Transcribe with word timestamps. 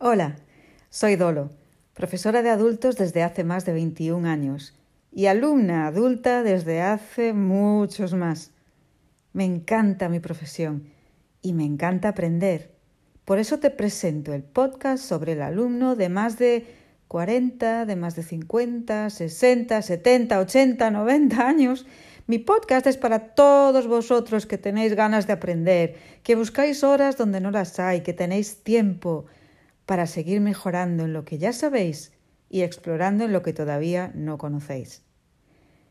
Hola, 0.00 0.36
soy 0.90 1.16
Dolo, 1.16 1.50
profesora 1.92 2.42
de 2.42 2.50
adultos 2.50 2.94
desde 2.94 3.24
hace 3.24 3.42
más 3.42 3.64
de 3.64 3.72
21 3.72 4.28
años 4.28 4.72
y 5.10 5.26
alumna 5.26 5.88
adulta 5.88 6.44
desde 6.44 6.82
hace 6.82 7.32
muchos 7.32 8.14
más. 8.14 8.52
Me 9.32 9.44
encanta 9.44 10.08
mi 10.08 10.20
profesión 10.20 10.84
y 11.42 11.52
me 11.52 11.64
encanta 11.64 12.10
aprender. 12.10 12.70
Por 13.24 13.40
eso 13.40 13.58
te 13.58 13.70
presento 13.70 14.32
el 14.34 14.44
podcast 14.44 15.02
sobre 15.02 15.32
el 15.32 15.42
alumno 15.42 15.96
de 15.96 16.08
más 16.08 16.38
de 16.38 16.64
40, 17.08 17.84
de 17.84 17.96
más 17.96 18.14
de 18.14 18.22
50, 18.22 19.10
60, 19.10 19.82
70, 19.82 20.38
80, 20.38 20.90
90 20.92 21.44
años. 21.44 21.86
Mi 22.28 22.38
podcast 22.38 22.86
es 22.86 22.98
para 22.98 23.34
todos 23.34 23.88
vosotros 23.88 24.46
que 24.46 24.58
tenéis 24.58 24.94
ganas 24.94 25.26
de 25.26 25.32
aprender, 25.32 25.96
que 26.22 26.36
buscáis 26.36 26.84
horas 26.84 27.16
donde 27.16 27.40
no 27.40 27.50
las 27.50 27.80
hay, 27.80 28.02
que 28.02 28.12
tenéis 28.12 28.62
tiempo 28.62 29.26
para 29.88 30.06
seguir 30.06 30.42
mejorando 30.42 31.06
en 31.06 31.14
lo 31.14 31.24
que 31.24 31.38
ya 31.38 31.54
sabéis 31.54 32.12
y 32.50 32.60
explorando 32.60 33.24
en 33.24 33.32
lo 33.32 33.42
que 33.42 33.54
todavía 33.54 34.12
no 34.14 34.36
conocéis. 34.36 35.02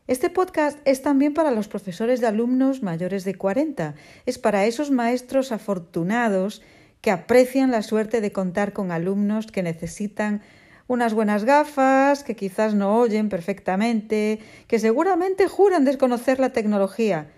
Este 0.06 0.30
podcast 0.30 0.78
es 0.84 1.02
también 1.02 1.34
para 1.34 1.50
los 1.50 1.66
profesores 1.66 2.20
de 2.20 2.28
alumnos 2.28 2.80
mayores 2.80 3.24
de 3.24 3.34
40, 3.34 3.96
es 4.24 4.38
para 4.38 4.66
esos 4.66 4.92
maestros 4.92 5.50
afortunados 5.50 6.62
que 7.00 7.10
aprecian 7.10 7.72
la 7.72 7.82
suerte 7.82 8.20
de 8.20 8.30
contar 8.30 8.72
con 8.72 8.92
alumnos 8.92 9.48
que 9.48 9.64
necesitan 9.64 10.42
unas 10.86 11.12
buenas 11.12 11.42
gafas, 11.42 12.22
que 12.22 12.36
quizás 12.36 12.74
no 12.74 13.00
oyen 13.00 13.28
perfectamente, 13.28 14.38
que 14.68 14.78
seguramente 14.78 15.48
juran 15.48 15.84
desconocer 15.84 16.38
la 16.38 16.52
tecnología, 16.52 17.32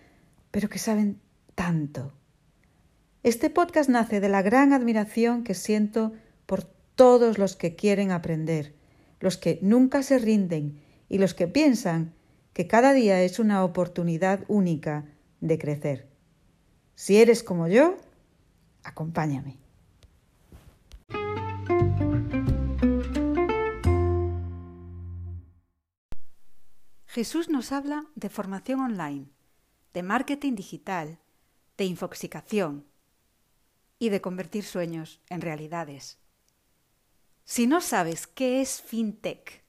pero 0.50 0.68
que 0.68 0.78
saben 0.78 1.22
tanto. 1.54 2.12
Este 3.22 3.48
podcast 3.48 3.88
nace 3.88 4.20
de 4.20 4.28
la 4.28 4.42
gran 4.42 4.74
admiración 4.74 5.42
que 5.42 5.54
siento 5.54 6.12
por 6.50 6.64
todos 6.64 7.38
los 7.38 7.54
que 7.54 7.76
quieren 7.76 8.10
aprender, 8.10 8.74
los 9.20 9.36
que 9.36 9.60
nunca 9.62 10.02
se 10.02 10.18
rinden 10.18 10.82
y 11.08 11.18
los 11.18 11.32
que 11.32 11.46
piensan 11.46 12.12
que 12.52 12.66
cada 12.66 12.92
día 12.92 13.22
es 13.22 13.38
una 13.38 13.62
oportunidad 13.64 14.40
única 14.48 15.04
de 15.40 15.58
crecer. 15.60 16.08
Si 16.96 17.18
eres 17.18 17.44
como 17.44 17.68
yo, 17.68 17.96
acompáñame. 18.82 19.58
Jesús 27.06 27.48
nos 27.48 27.70
habla 27.70 28.06
de 28.16 28.28
formación 28.28 28.80
online, 28.80 29.26
de 29.94 30.02
marketing 30.02 30.56
digital, 30.56 31.20
de 31.78 31.84
infoxicación 31.84 32.86
y 34.00 34.08
de 34.08 34.20
convertir 34.20 34.64
sueños 34.64 35.20
en 35.28 35.42
realidades. 35.42 36.19
Si 37.50 37.66
no 37.66 37.80
sabes 37.80 38.28
qué 38.28 38.60
es 38.60 38.80
FinTech 38.80 39.64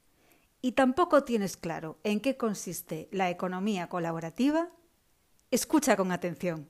y 0.61 0.73
tampoco 0.73 1.23
tienes 1.23 1.57
claro 1.57 1.97
en 2.03 2.19
qué 2.19 2.37
consiste 2.37 3.07
la 3.11 3.31
economía 3.31 3.87
colaborativa, 3.89 4.69
escucha 5.49 5.97
con 5.97 6.11
atención. 6.11 6.67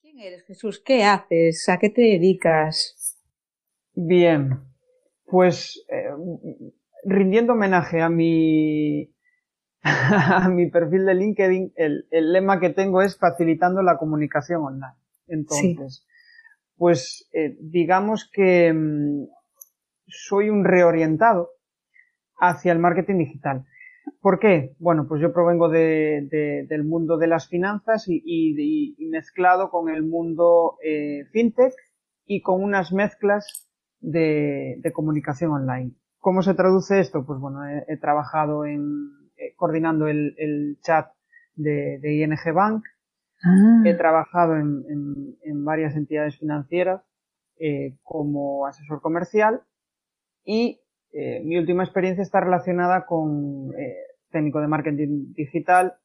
¿Quién 0.00 0.20
eres, 0.20 0.44
Jesús? 0.44 0.80
¿Qué 0.82 1.04
haces? 1.04 1.68
¿A 1.68 1.78
qué 1.78 1.90
te 1.90 2.00
dedicas? 2.00 3.18
Bien, 3.92 4.58
pues 5.26 5.84
eh, 5.90 6.14
rindiendo 7.04 7.52
homenaje 7.52 8.00
a 8.00 8.08
mi, 8.08 9.12
a 9.82 10.48
mi 10.48 10.70
perfil 10.70 11.04
de 11.04 11.14
LinkedIn, 11.14 11.74
el, 11.76 12.06
lema 12.10 12.58
que 12.58 12.70
tengo 12.70 13.02
es 13.02 13.18
facilitando 13.18 13.82
la 13.82 13.98
comunicación 13.98 14.62
online. 14.62 14.96
Entonces, 15.26 16.06
pues 16.78 17.28
eh, 17.34 17.54
digamos 17.60 18.30
que 18.32 18.72
mm, 18.72 19.26
soy 20.08 20.50
un 20.50 20.64
reorientado 20.64 21.50
hacia 22.38 22.72
el 22.72 22.78
marketing 22.78 23.18
digital. 23.18 23.64
¿Por 24.20 24.38
qué? 24.38 24.74
Bueno, 24.78 25.06
pues 25.06 25.20
yo 25.20 25.32
provengo 25.32 25.68
de, 25.68 26.66
del 26.68 26.84
mundo 26.84 27.18
de 27.18 27.26
las 27.26 27.48
finanzas 27.48 28.04
y, 28.08 28.96
mezclado 29.10 29.70
con 29.70 29.88
el 29.88 30.02
mundo 30.02 30.76
eh, 30.84 31.24
fintech 31.32 31.72
y 32.26 32.42
con 32.42 32.62
unas 32.62 32.92
mezclas 32.92 33.68
de, 34.00 34.80
comunicación 34.92 35.52
online. 35.52 35.92
¿Cómo 36.18 36.42
se 36.42 36.54
traduce 36.54 37.00
esto? 37.00 37.24
Pues 37.24 37.38
bueno, 37.40 37.60
he, 37.66 37.96
trabajado 37.96 38.64
en 38.64 39.10
eh, 39.36 39.54
coordinando 39.56 40.08
el, 40.08 40.78
chat 40.82 41.08
de, 41.54 42.00
ING 42.02 42.54
Bank, 42.54 42.84
ah. 43.44 43.82
he 43.84 43.94
trabajado 43.94 44.56
en, 44.56 45.64
varias 45.64 45.96
entidades 45.96 46.38
financieras 46.38 47.02
eh, 47.60 47.98
como 48.02 48.66
asesor 48.66 49.00
comercial 49.00 49.62
y 50.48 50.80
eh, 51.12 51.42
mi 51.44 51.58
última 51.58 51.84
experiencia 51.84 52.22
está 52.22 52.40
relacionada 52.40 53.04
con 53.04 53.70
eh, 53.78 53.96
técnico 54.30 54.62
de 54.62 54.66
marketing 54.66 55.34
digital 55.34 55.98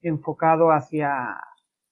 enfocado 0.00 0.70
hacia, 0.70 1.36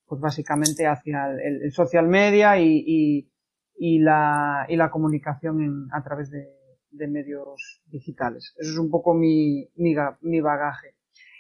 pues 0.07 0.19
básicamente 0.19 0.87
hacia 0.87 1.31
el, 1.31 1.71
social 1.71 2.09
media 2.09 2.59
y, 2.59 3.29
y, 3.77 3.99
la, 3.99 4.65
y 4.71 4.77
la 4.77 4.91
comunicación 4.91 5.89
a 5.93 6.03
través 6.03 6.31
de, 6.31 6.49
medios 6.91 7.83
digitales. 7.87 8.55
Eso 8.57 8.71
es 8.73 8.79
un 8.79 8.91
poco 8.91 9.13
mi, 9.13 9.69
mi, 9.77 10.41
bagaje. 10.41 10.95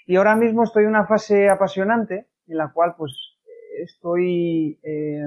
Y 0.06 0.16
ahora 0.16 0.36
mismo 0.36 0.64
estoy 0.64 0.84
en 0.84 0.90
una 0.90 1.06
fase 1.06 1.48
apasionante 1.48 2.28
en 2.46 2.58
la 2.58 2.70
cual 2.72 2.94
pues 2.96 3.38
estoy 3.82 4.78
eh, 4.82 5.24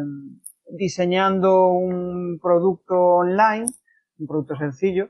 diseñando 0.69 1.69
un 1.69 2.39
producto 2.39 2.95
online, 2.95 3.65
un 4.19 4.27
producto 4.27 4.55
sencillo, 4.55 5.09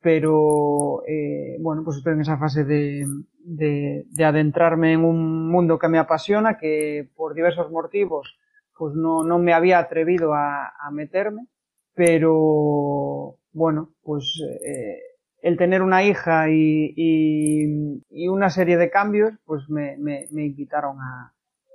pero 0.00 1.02
eh, 1.06 1.56
bueno, 1.60 1.82
pues 1.84 1.98
estoy 1.98 2.14
en 2.14 2.20
esa 2.20 2.38
fase 2.38 2.64
de, 2.64 3.04
de, 3.40 4.04
de, 4.10 4.24
adentrarme 4.24 4.92
en 4.92 5.04
un 5.04 5.48
mundo 5.50 5.78
que 5.78 5.88
me 5.88 5.98
apasiona, 5.98 6.56
que 6.58 7.08
por 7.16 7.34
diversos 7.34 7.70
motivos 7.70 8.38
pues 8.76 8.94
no, 8.94 9.24
no 9.24 9.38
me 9.38 9.52
había 9.52 9.80
atrevido 9.80 10.34
a, 10.34 10.68
a 10.68 10.90
meterme, 10.92 11.48
pero 11.94 13.38
bueno, 13.52 13.90
pues 14.02 14.40
eh, 14.64 15.00
el 15.42 15.56
tener 15.56 15.82
una 15.82 16.04
hija 16.04 16.48
y, 16.48 16.94
y, 16.96 18.04
y, 18.08 18.28
una 18.28 18.50
serie 18.50 18.76
de 18.76 18.90
cambios, 18.90 19.32
pues 19.44 19.68
me, 19.68 19.96
me, 19.98 20.26
me 20.30 20.46
invitaron 20.46 20.96
a, 21.00 21.34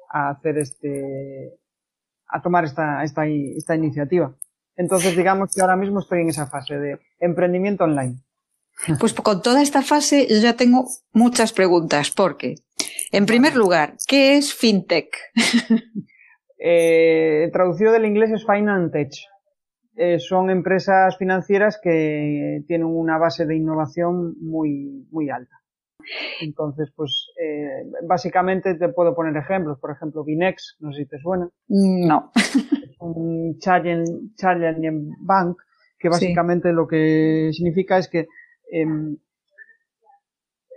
a, 0.10 0.30
hacer 0.30 0.58
este, 0.58 1.60
a 2.28 2.42
tomar 2.42 2.64
esta, 2.64 3.04
esta, 3.04 3.28
esta 3.28 3.76
iniciativa. 3.76 4.34
Entonces, 4.76 5.16
digamos 5.16 5.54
que 5.54 5.62
ahora 5.62 5.76
mismo 5.76 6.00
estoy 6.00 6.22
en 6.22 6.30
esa 6.30 6.48
fase 6.48 6.78
de 6.78 7.00
emprendimiento 7.20 7.84
online. 7.84 8.18
Pues 9.00 9.14
con 9.14 9.42
toda 9.42 9.62
esta 9.62 9.82
fase 9.82 10.28
yo 10.28 10.38
ya 10.38 10.56
tengo 10.56 10.88
muchas 11.12 11.54
preguntas, 11.54 12.12
porque, 12.12 12.56
en 13.12 13.26
primer 13.26 13.56
lugar, 13.56 13.96
¿qué 14.08 14.38
es 14.38 14.54
FinTech? 14.54 15.16
eh, 16.58 17.50
traducido 17.54 17.92
del 17.92 18.06
inglés 18.06 18.32
es 18.32 18.46
Finance 18.46 19.10
eh, 19.96 20.18
son 20.18 20.50
empresas 20.50 21.18
financieras 21.18 21.80
que 21.82 22.64
tienen 22.68 22.88
una 22.88 23.20
base 23.20 23.46
de 23.46 23.56
innovación 23.56 24.36
muy, 24.42 25.08
muy 25.12 25.30
alta. 25.30 25.63
Entonces, 26.42 26.92
pues, 26.96 27.30
eh, 27.42 27.90
básicamente 28.08 28.76
te 28.76 28.90
puedo 28.90 29.16
poner 29.16 29.36
ejemplos. 29.38 29.80
Por 29.80 29.92
ejemplo, 29.92 30.24
Binex, 30.24 30.78
no 30.80 30.92
sé 30.92 31.04
si 31.04 31.08
te 31.08 31.20
suena. 31.20 31.50
No. 31.68 32.32
un 33.00 33.58
challenge, 33.60 34.12
bank, 35.20 35.58
que 36.00 36.10
básicamente 36.10 36.72
lo 36.72 36.88
que 36.88 37.50
significa 37.52 37.98
es 37.98 38.08
que 38.10 38.28
em, 38.72 39.18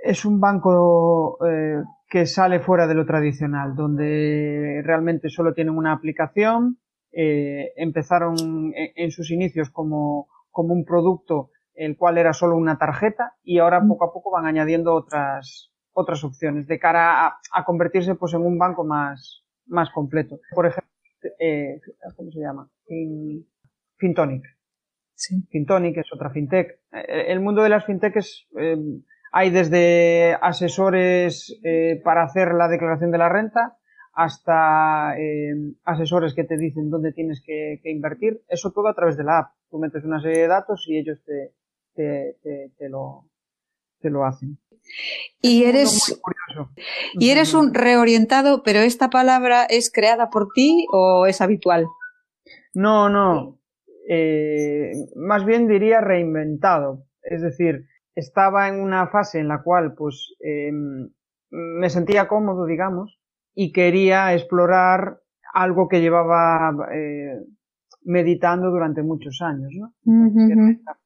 es 0.03 0.25
un 0.25 0.41
banco 0.41 1.39
eh, 1.47 1.83
que 2.09 2.27
sale 2.27 2.61
fuera 2.61 2.87
de 2.87 2.95
lo 2.95 3.07
tradicional, 3.07 3.75
donde 3.75 4.81
realmente 4.85 5.29
solo 5.29 5.55
tienen 5.55 5.77
una 5.77 5.93
aplicación, 5.93 6.79
eh, 7.13 7.73
empezaron 7.77 8.35
en, 8.75 9.11
sus 9.11 9.31
inicios 9.31 9.71
como, 9.71 10.29
como 10.51 10.75
un 10.75 10.85
producto 10.85 11.51
el 11.77 11.97
cual 11.97 12.19
era 12.19 12.33
solo 12.33 12.57
una 12.57 12.79
tarjeta 12.79 13.35
y 13.43 13.59
ahora 13.59 13.81
poco 13.87 14.05
a 14.05 14.13
poco 14.13 14.31
van 14.31 14.47
añadiendo 14.47 14.95
otras, 14.95 15.73
otras 15.93 16.25
opciones 16.25 16.67
de 16.67 16.79
cara 16.79 17.27
a, 17.27 17.39
a 17.53 17.65
convertirse 17.65 18.15
pues 18.15 18.35
en 18.35 18.43
un 18.43 18.59
banco 18.59 18.85
más, 18.85 19.45
más 19.67 19.91
completo. 19.91 20.41
Por 20.55 20.67
ejemplo, 20.67 20.91
eh, 21.39 21.81
¿cómo 22.17 22.31
se 22.31 22.41
llama? 22.41 22.69
Fintonic. 23.97 24.45
Sí. 25.15 25.43
Fintonic 25.51 25.97
es 25.97 26.13
otra 26.13 26.31
fintech. 26.31 26.79
Eh, 26.93 27.27
el 27.29 27.41
mundo 27.41 27.63
de 27.63 27.71
las 27.71 27.85
fintechs 27.85 28.47
eh, 28.59 28.77
hay 29.33 29.51
desde 29.51 30.37
asesores 30.41 31.59
eh, 31.65 32.01
para 32.05 32.23
hacer 32.23 32.53
la 32.53 32.69
declaración 32.69 33.11
de 33.11 33.19
la 33.19 33.29
renta 33.29 33.77
hasta 34.13 35.15
asesores 35.85 36.33
que 36.33 36.45
te 36.45 36.57
dicen 36.57 36.89
dónde 36.89 37.13
tienes 37.13 37.43
que, 37.45 37.81
que, 37.83 37.91
invertir. 37.91 38.41
Eso 38.49 38.73
todo 38.73 38.89
a 38.89 38.95
través 38.95 39.19
de 39.19 39.25
la 39.25 39.41
app. 39.41 39.51
Tú 39.69 39.79
metes 39.79 40.05
una 40.05 40.23
serie 40.23 40.41
de 40.41 40.49
datos 40.49 40.87
y 40.89 40.97
ellos 40.97 41.23
te, 41.27 41.53
te, 41.97 42.37
te, 42.43 42.71
te 42.79 42.89
lo, 42.89 43.25
te 44.01 44.11
lo 44.11 44.25
hacen. 44.25 44.59
Y 45.43 45.65
eres, 45.65 46.21
y 47.15 47.31
eres 47.31 47.55
un 47.55 47.75
reorientado, 47.75 48.63
pero 48.63 48.79
esta 48.81 49.11
palabra 49.11 49.65
es 49.65 49.91
creada 49.91 50.31
por 50.31 50.49
ti 50.55 50.87
o 50.93 51.27
es 51.27 51.41
habitual? 51.41 51.87
No, 52.75 53.09
no. 53.09 53.59
eh, 54.09 54.93
más 55.17 55.45
bien 55.45 55.67
diría 55.67 56.01
reinventado. 56.01 57.05
Es 57.23 57.43
decir, 57.43 57.87
estaba 58.15 58.69
en 58.69 58.81
una 58.81 59.09
fase 59.09 59.41
en 59.41 59.49
la 59.49 59.63
cual 59.63 59.95
pues 59.95 60.35
eh, 60.41 60.71
me 61.51 61.91
sentía 61.91 62.29
cómodo, 62.29 62.65
digamos, 62.67 63.19
y 63.55 63.73
quería 63.73 64.33
explorar 64.35 65.21
algo 65.53 65.89
que 65.89 66.01
llevaba 66.01 66.77
eh, 66.93 67.41
meditando 68.03 68.71
durante 68.71 69.03
muchos 69.03 69.41
años, 69.43 69.73
¿no? 69.75 69.93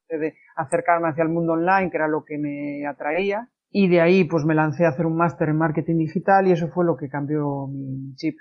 De 0.08 0.34
acercarme 0.60 1.08
hacia 1.08 1.22
el 1.22 1.28
mundo 1.28 1.52
online, 1.52 1.90
que 1.90 1.96
era 1.96 2.08
lo 2.08 2.24
que 2.24 2.38
me 2.38 2.86
atraía, 2.86 3.48
y 3.70 3.88
de 3.88 4.00
ahí 4.00 4.24
pues 4.24 4.44
me 4.44 4.54
lancé 4.54 4.84
a 4.84 4.90
hacer 4.90 5.06
un 5.06 5.16
máster 5.16 5.48
en 5.48 5.58
marketing 5.58 5.98
digital 5.98 6.46
y 6.48 6.52
eso 6.52 6.68
fue 6.68 6.84
lo 6.84 6.96
que 6.96 7.08
cambió 7.08 7.68
mi 7.68 8.14
chip. 8.16 8.36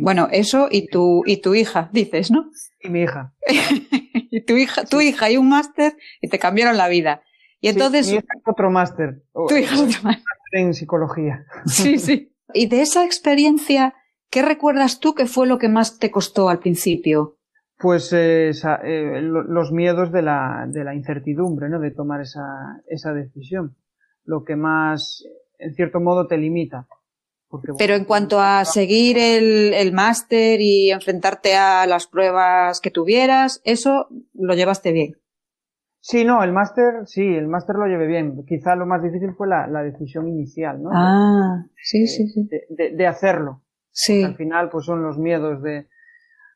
bueno, 0.00 0.28
eso 0.30 0.68
y 0.70 0.88
tu, 0.88 1.22
y 1.26 1.42
tu 1.42 1.54
hija, 1.54 1.90
dices, 1.92 2.30
¿no? 2.30 2.50
Y 2.80 2.88
mi 2.88 3.02
hija. 3.02 3.34
y 3.46 4.44
tu 4.44 4.56
hija, 4.56 4.84
tu 4.84 5.00
hija 5.00 5.30
y 5.30 5.36
un 5.36 5.48
máster 5.48 5.94
y 6.20 6.28
te 6.28 6.38
cambiaron 6.38 6.76
la 6.76 6.88
vida. 6.88 7.22
Y 7.60 7.68
entonces. 7.68 8.06
Sí, 8.06 8.12
mi 8.12 8.18
hija 8.18 8.26
otro 8.46 8.70
máster. 8.70 9.22
Tu 9.48 9.56
hija 9.56 9.74
otro 9.76 10.02
máster. 10.02 10.24
En 10.52 10.74
psicología. 10.74 11.44
Sí, 11.66 11.98
sí. 11.98 12.28
Y 12.54 12.66
de 12.66 12.82
esa 12.82 13.06
experiencia, 13.06 13.94
¿qué 14.28 14.42
recuerdas 14.42 15.00
tú 15.00 15.14
que 15.14 15.24
fue 15.24 15.46
lo 15.46 15.56
que 15.58 15.70
más 15.70 15.98
te 15.98 16.10
costó 16.10 16.50
al 16.50 16.58
principio? 16.58 17.38
Pues 17.82 18.12
eh, 18.12 18.50
eh, 18.84 19.20
los 19.20 19.72
miedos 19.72 20.12
de 20.12 20.22
la, 20.22 20.66
de 20.68 20.84
la 20.84 20.94
incertidumbre, 20.94 21.68
¿no? 21.68 21.80
De 21.80 21.90
tomar 21.90 22.20
esa, 22.20 22.80
esa 22.86 23.12
decisión. 23.12 23.74
Lo 24.24 24.44
que 24.44 24.54
más, 24.54 25.24
en 25.58 25.74
cierto 25.74 25.98
modo, 25.98 26.28
te 26.28 26.38
limita. 26.38 26.86
Pero 27.76 27.94
en 27.94 28.04
cuanto 28.04 28.40
a 28.40 28.64
seguir 28.64 29.18
el, 29.18 29.74
el 29.74 29.92
máster 29.92 30.60
y 30.60 30.92
enfrentarte 30.92 31.56
a 31.56 31.84
las 31.86 32.06
pruebas 32.06 32.80
que 32.80 32.92
tuvieras, 32.92 33.60
eso 33.64 34.06
lo 34.32 34.54
llevaste 34.54 34.92
bien. 34.92 35.16
Sí, 35.98 36.24
no, 36.24 36.42
el 36.44 36.52
máster, 36.52 37.06
sí, 37.06 37.22
el 37.22 37.48
máster 37.48 37.74
lo 37.74 37.86
llevé 37.86 38.06
bien. 38.06 38.44
Quizá 38.46 38.76
lo 38.76 38.86
más 38.86 39.02
difícil 39.02 39.34
fue 39.36 39.48
la, 39.48 39.66
la 39.66 39.82
decisión 39.82 40.28
inicial, 40.28 40.80
¿no? 40.82 40.90
Ah, 40.92 41.64
sí, 41.82 42.06
sí, 42.06 42.28
sí. 42.28 42.48
De, 42.70 42.94
de, 42.94 43.06
hacerlo. 43.08 43.62
Sí. 43.90 44.22
al 44.22 44.36
final, 44.36 44.70
pues 44.70 44.86
son 44.86 45.02
los 45.02 45.18
miedos 45.18 45.62
de, 45.62 45.88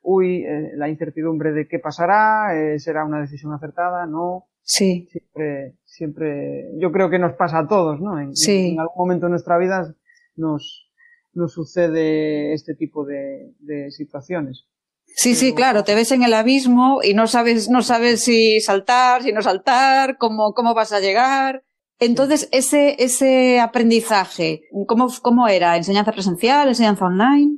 uy, 0.06 0.44
eh, 0.44 0.70
la 0.76 0.88
incertidumbre 0.88 1.52
de 1.52 1.66
qué 1.66 1.80
pasará, 1.80 2.54
eh, 2.54 2.78
será 2.78 3.04
una 3.04 3.20
decisión 3.20 3.52
acertada, 3.52 4.06
no. 4.06 4.46
Sí. 4.62 5.08
Siempre, 5.10 5.74
siempre, 5.84 6.70
yo 6.78 6.92
creo 6.92 7.10
que 7.10 7.18
nos 7.18 7.32
pasa 7.34 7.58
a 7.58 7.66
todos, 7.66 8.00
¿no? 8.00 8.20
En, 8.20 8.34
sí. 8.34 8.70
en 8.70 8.80
algún 8.80 8.96
momento 8.96 9.26
de 9.26 9.30
nuestra 9.30 9.58
vida 9.58 9.94
nos, 10.36 10.92
nos 11.32 11.52
sucede 11.52 12.54
este 12.54 12.74
tipo 12.76 13.04
de, 13.04 13.52
de 13.58 13.90
situaciones. 13.90 14.66
Sí, 15.06 15.34
sí, 15.34 15.54
claro, 15.54 15.82
te 15.82 15.94
ves 15.96 16.12
en 16.12 16.22
el 16.22 16.34
abismo 16.34 17.00
y 17.02 17.14
no 17.14 17.26
sabes, 17.26 17.68
no 17.68 17.82
sabes 17.82 18.22
si 18.22 18.60
saltar, 18.60 19.22
si 19.22 19.32
no 19.32 19.42
saltar, 19.42 20.18
cómo, 20.18 20.52
cómo 20.52 20.72
vas 20.74 20.92
a 20.92 21.00
llegar. 21.00 21.64
Entonces, 21.98 22.48
ese, 22.52 22.96
ese 23.02 23.58
aprendizaje, 23.58 24.62
¿cómo, 24.86 25.08
¿cómo 25.22 25.48
era? 25.48 25.76
¿Enseñanza 25.76 26.12
presencial, 26.12 26.68
enseñanza 26.68 27.06
online? 27.06 27.56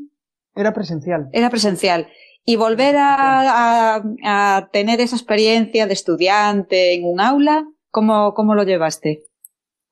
Era 0.54 0.72
presencial. 0.72 1.28
Era 1.32 1.50
presencial. 1.50 2.08
Y 2.48 2.56
volver 2.56 2.96
a, 2.96 3.96
a, 3.96 4.02
a 4.24 4.70
tener 4.72 5.00
esa 5.00 5.16
experiencia 5.16 5.86
de 5.86 5.92
estudiante 5.92 6.94
en 6.94 7.04
un 7.04 7.20
aula, 7.20 7.66
¿cómo, 7.90 8.32
cómo 8.32 8.54
lo 8.54 8.62
llevaste? 8.62 9.24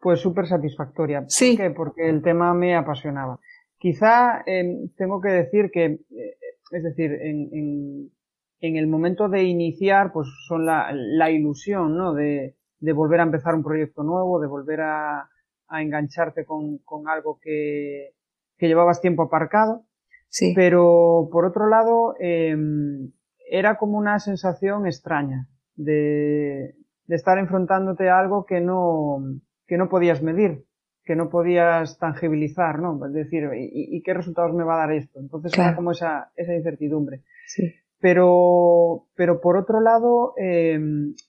Pues 0.00 0.20
súper 0.20 0.47
satisfactoria. 0.47 1.25
Sí. 1.29 1.56
¿Por 1.56 1.67
qué? 1.67 1.70
Porque 1.75 2.08
el 2.08 2.23
tema 2.23 2.55
me 2.55 2.75
apasionaba. 2.75 3.41
Quizá 3.79 4.43
eh, 4.47 4.88
tengo 4.97 5.20
que 5.20 5.29
decir 5.29 5.70
que 5.70 5.85
eh, 5.85 6.37
es 6.73 6.82
decir, 6.82 7.12
en, 7.12 7.49
en, 7.53 8.11
en, 8.61 8.76
el 8.76 8.87
momento 8.87 9.29
de 9.29 9.44
iniciar, 9.44 10.12
pues 10.12 10.29
son 10.49 10.67
la, 10.67 10.91
la 10.93 11.31
ilusión, 11.31 11.97
¿no? 11.97 12.12
De, 12.14 12.56
de, 12.81 12.93
volver 12.93 13.20
a 13.20 13.25
empezar 13.25 13.55
un 13.55 13.62
proyecto 13.62 14.03
nuevo, 14.03 14.41
de 14.41 14.49
volver 14.49 14.81
a, 14.81 15.29
a 15.69 15.82
engancharte 15.82 16.44
con, 16.44 16.79
con 16.79 17.08
algo 17.08 17.38
que, 17.41 18.14
que, 18.58 18.69
llevabas 18.69 19.00
tiempo 19.00 19.23
aparcado. 19.23 19.85
Sí. 20.28 20.52
Pero, 20.55 21.28
por 21.31 21.44
otro 21.44 21.69
lado, 21.69 22.14
eh, 22.20 22.56
era 23.49 23.76
como 23.76 23.99
una 23.99 24.19
sensación 24.19 24.87
extraña 24.87 25.49
de, 25.76 26.75
de 27.06 27.17
estar 27.17 27.38
enfrentándote 27.38 28.08
a 28.08 28.19
algo 28.19 28.44
que 28.44 28.61
no, 28.61 29.19
que 29.67 29.78
no 29.78 29.88
podías 29.88 30.23
medir 30.23 30.67
que 31.06 31.14
no 31.14 31.31
podías 31.31 31.99
tangibilizar, 31.99 32.81
¿no? 32.81 33.06
Es 33.06 33.12
decir, 33.12 33.44
¿y, 33.56 33.96
y 33.96 34.02
qué 34.02 34.12
resultados 34.12 34.52
me 34.52 34.64
va 34.64 34.75
a 34.75 34.87
dar 34.88 34.93
esto? 34.93 35.20
Entonces 35.20 35.52
claro. 35.52 35.69
era 35.69 35.76
como 35.76 35.93
esa, 35.93 36.32
esa 36.34 36.52
incertidumbre. 36.52 37.22
Sí. 37.46 37.72
Pero, 38.00 39.06
pero 39.14 39.40
por 39.40 39.56
otro 39.56 39.81
lado, 39.81 40.34
eh, 40.37 40.79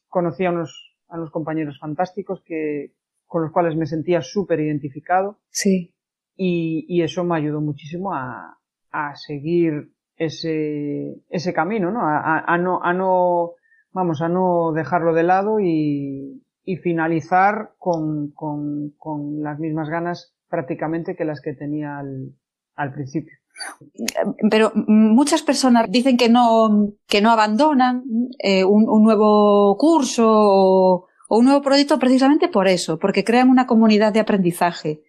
conocí 0.07 0.45
a 0.45 0.51
unos, 0.51 0.97
a 1.07 1.17
unos 1.17 1.29
compañeros 1.29 1.77
fantásticos 1.79 2.41
que, 2.43 2.95
con 3.27 3.43
los 3.43 3.51
cuales 3.51 3.75
me 3.75 3.85
sentía 3.85 4.21
súper 4.21 4.59
identificado. 4.59 5.37
Sí. 5.49 5.93
Y, 6.35 6.85
y, 6.87 7.03
eso 7.03 7.23
me 7.23 7.37
ayudó 7.37 7.61
muchísimo 7.61 8.13
a, 8.13 8.57
a 8.97 9.15
seguir 9.15 9.91
ese, 10.17 11.15
ese 11.29 11.53
camino, 11.53 11.91
¿no? 11.91 11.99
A, 12.01 12.57
no, 12.57 12.81
a 12.83 12.93
no, 12.93 13.51
vamos, 13.91 14.21
a 14.21 14.29
no 14.29 14.71
dejarlo 14.73 15.13
de 15.13 15.23
lado 15.23 15.59
y, 15.59 16.41
finalizar 16.83 17.71
con, 17.77 18.31
con, 18.31 19.41
las 19.41 19.57
mismas 19.59 19.89
ganas 19.89 20.33
prácticamente 20.49 21.15
que 21.15 21.23
las 21.23 21.39
que 21.39 21.53
tenía 21.53 21.97
al, 21.97 22.33
al, 22.75 22.91
principio. 22.91 23.37
Pero 24.49 24.71
muchas 24.75 25.43
personas 25.43 25.85
dicen 25.89 26.17
que 26.17 26.27
no, 26.27 26.91
que 27.07 27.21
no 27.21 27.31
abandonan 27.31 28.03
eh, 28.39 28.65
un, 28.65 29.03
nuevo 29.03 29.77
curso 29.77 30.25
o, 30.27 31.07
un 31.29 31.45
nuevo 31.45 31.61
proyecto 31.61 31.99
precisamente 31.99 32.49
por 32.49 32.67
eso, 32.67 32.99
porque 32.99 33.23
crean 33.23 33.49
una 33.49 33.67
comunidad 33.67 34.11
de 34.11 34.19
aprendizaje. 34.19 35.03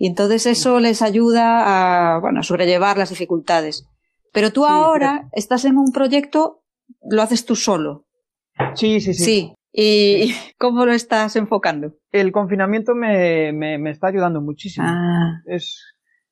Y 0.00 0.06
entonces 0.06 0.46
eso 0.46 0.80
les 0.80 1.02
ayuda 1.02 2.14
a, 2.14 2.20
bueno, 2.20 2.40
a 2.40 2.42
sobrellevar 2.42 2.96
las 2.96 3.10
dificultades. 3.10 3.86
Pero 4.32 4.50
tú 4.50 4.62
sí, 4.62 4.68
ahora 4.70 5.18
pero... 5.18 5.30
estás 5.34 5.66
en 5.66 5.76
un 5.76 5.92
proyecto, 5.92 6.62
lo 7.02 7.20
haces 7.20 7.44
tú 7.44 7.54
solo. 7.54 8.06
Sí, 8.74 9.02
sí, 9.02 9.12
sí. 9.12 9.24
Sí, 9.24 9.54
¿Y 9.74 10.32
cómo 10.58 10.86
lo 10.86 10.92
estás 10.94 11.36
enfocando? 11.36 11.92
El 12.12 12.32
confinamiento 12.32 12.94
me, 12.94 13.52
me, 13.52 13.76
me 13.76 13.90
está 13.90 14.06
ayudando 14.06 14.40
muchísimo. 14.40 14.86
Ah. 14.88 15.42
Es, 15.44 15.84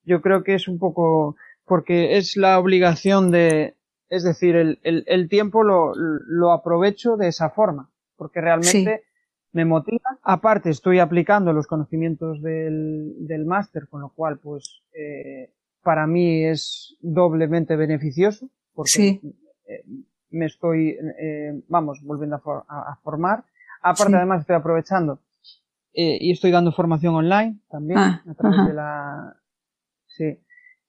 yo 0.02 0.22
creo 0.22 0.44
que 0.44 0.54
es 0.54 0.66
un 0.66 0.78
poco, 0.78 1.36
porque 1.66 2.16
es 2.16 2.38
la 2.38 2.58
obligación 2.58 3.30
de, 3.30 3.76
es 4.08 4.24
decir, 4.24 4.56
el, 4.56 4.80
el, 4.82 5.04
el 5.08 5.28
tiempo 5.28 5.62
lo, 5.62 5.92
lo, 5.94 6.52
aprovecho 6.52 7.18
de 7.18 7.28
esa 7.28 7.50
forma, 7.50 7.90
porque 8.16 8.40
realmente 8.40 9.02
sí. 9.04 9.07
Me 9.52 9.64
motiva. 9.64 10.18
Aparte, 10.22 10.70
estoy 10.70 10.98
aplicando 10.98 11.52
los 11.52 11.66
conocimientos 11.66 12.42
del, 12.42 13.26
del 13.26 13.44
máster, 13.44 13.88
con 13.88 14.00
lo 14.00 14.10
cual, 14.10 14.38
pues, 14.38 14.82
eh, 14.92 15.52
para 15.82 16.06
mí 16.06 16.44
es 16.44 16.96
doblemente 17.00 17.76
beneficioso, 17.76 18.48
porque 18.74 18.90
sí. 18.90 19.20
eh, 19.66 19.84
me 20.30 20.46
estoy, 20.46 20.90
eh, 20.90 21.62
vamos, 21.68 22.02
volviendo 22.02 22.36
a, 22.36 22.40
for 22.40 22.64
a, 22.68 22.92
a 22.92 22.96
formar. 22.96 23.44
Aparte, 23.82 24.12
sí. 24.12 24.16
además, 24.16 24.40
estoy 24.40 24.56
aprovechando 24.56 25.20
eh, 25.94 26.18
y 26.20 26.32
estoy 26.32 26.50
dando 26.50 26.72
formación 26.72 27.14
online 27.14 27.58
también, 27.70 27.98
ah, 27.98 28.22
a 28.28 28.34
través 28.34 28.58
ajá. 28.58 28.68
de 28.68 28.74
la, 28.74 29.36
sí, 30.06 30.38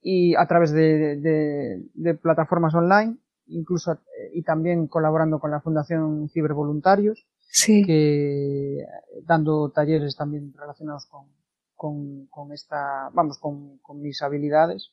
y 0.01 0.35
a 0.35 0.45
través 0.47 0.71
de, 0.71 1.17
de, 1.17 1.83
de 1.93 2.13
plataformas 2.15 2.73
online, 2.75 3.17
incluso, 3.47 3.93
eh, 3.93 4.31
y 4.33 4.43
también 4.43 4.87
colaborando 4.87 5.39
con 5.39 5.51
la 5.51 5.61
Fundación 5.61 6.29
Cibervoluntarios, 6.29 7.27
sí. 7.49 7.83
que 7.83 8.77
dando 9.25 9.71
talleres 9.71 10.15
también 10.15 10.53
relacionados 10.57 11.05
con, 11.07 11.27
con, 11.75 12.27
con 12.27 12.53
esta, 12.53 13.09
vamos, 13.13 13.37
con, 13.39 13.77
con 13.79 14.01
mis 14.01 14.21
habilidades. 14.21 14.91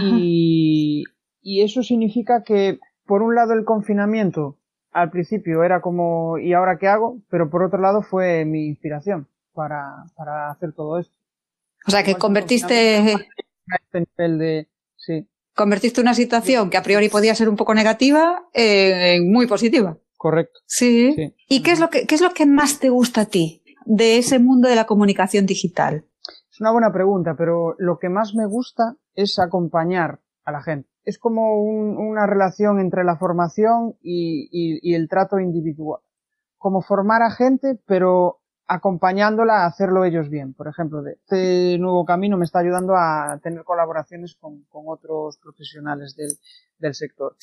Y, 0.00 1.04
y 1.40 1.62
eso 1.62 1.82
significa 1.82 2.42
que 2.42 2.78
por 3.06 3.22
un 3.22 3.34
lado 3.34 3.54
el 3.54 3.64
confinamiento 3.64 4.58
al 4.92 5.10
principio 5.10 5.64
era 5.64 5.80
como 5.80 6.38
¿y 6.38 6.52
ahora 6.52 6.78
qué 6.78 6.88
hago? 6.88 7.22
Pero 7.30 7.48
por 7.48 7.62
otro 7.62 7.80
lado 7.80 8.02
fue 8.02 8.44
mi 8.44 8.66
inspiración 8.66 9.28
para, 9.54 10.04
para 10.14 10.50
hacer 10.50 10.72
todo 10.74 10.98
esto. 10.98 11.14
O 11.86 11.90
sea 11.90 12.02
que 12.02 12.16
convertiste 12.16 13.12
este 13.12 14.00
nivel 14.00 14.38
de 14.38 14.68
sí. 14.96 15.26
Convertiste 15.54 16.00
una 16.00 16.14
situación 16.14 16.68
que 16.68 16.76
a 16.76 16.82
priori 16.82 17.08
podía 17.08 17.34
ser 17.34 17.48
un 17.48 17.56
poco 17.56 17.74
negativa 17.74 18.48
en 18.52 19.32
muy 19.32 19.46
positiva. 19.46 19.96
Correcto. 20.18 20.60
Sí. 20.66 21.14
sí. 21.14 21.34
¿Y 21.48 21.62
qué 21.62 21.70
es 21.70 21.80
lo 21.80 21.88
que 21.88 22.06
qué 22.06 22.14
es 22.14 22.20
lo 22.20 22.34
que 22.34 22.44
más 22.44 22.78
te 22.78 22.90
gusta 22.90 23.22
a 23.22 23.26
ti 23.26 23.62
de 23.86 24.18
ese 24.18 24.38
mundo 24.38 24.68
de 24.68 24.76
la 24.76 24.84
comunicación 24.84 25.46
digital? 25.46 26.04
Es 26.50 26.60
una 26.60 26.72
buena 26.72 26.92
pregunta, 26.92 27.34
pero 27.38 27.74
lo 27.78 27.98
que 27.98 28.10
más 28.10 28.34
me 28.34 28.44
gusta 28.44 28.96
es 29.14 29.38
acompañar 29.38 30.20
a 30.44 30.52
la 30.52 30.62
gente 30.62 30.90
es 31.08 31.18
como 31.18 31.62
un, 31.62 31.96
una 31.96 32.26
relación 32.26 32.78
entre 32.80 33.02
la 33.02 33.16
formación 33.16 33.96
y, 34.02 34.46
y, 34.52 34.78
y, 34.82 34.94
el 34.94 35.08
trato 35.08 35.40
individual. 35.40 36.02
Como 36.58 36.82
formar 36.82 37.22
a 37.22 37.30
gente, 37.30 37.80
pero 37.86 38.42
acompañándola 38.66 39.62
a 39.62 39.66
hacerlo 39.66 40.04
ellos 40.04 40.28
bien. 40.28 40.52
Por 40.52 40.68
ejemplo, 40.68 41.00
de 41.00 41.12
este 41.12 41.78
nuevo 41.78 42.04
camino 42.04 42.36
me 42.36 42.44
está 42.44 42.58
ayudando 42.58 42.94
a 42.94 43.40
tener 43.42 43.64
colaboraciones 43.64 44.36
con, 44.38 44.64
con 44.64 44.84
otros 44.86 45.38
profesionales 45.38 46.14
del, 46.14 46.32
del 46.78 46.94
sector. 46.94 47.36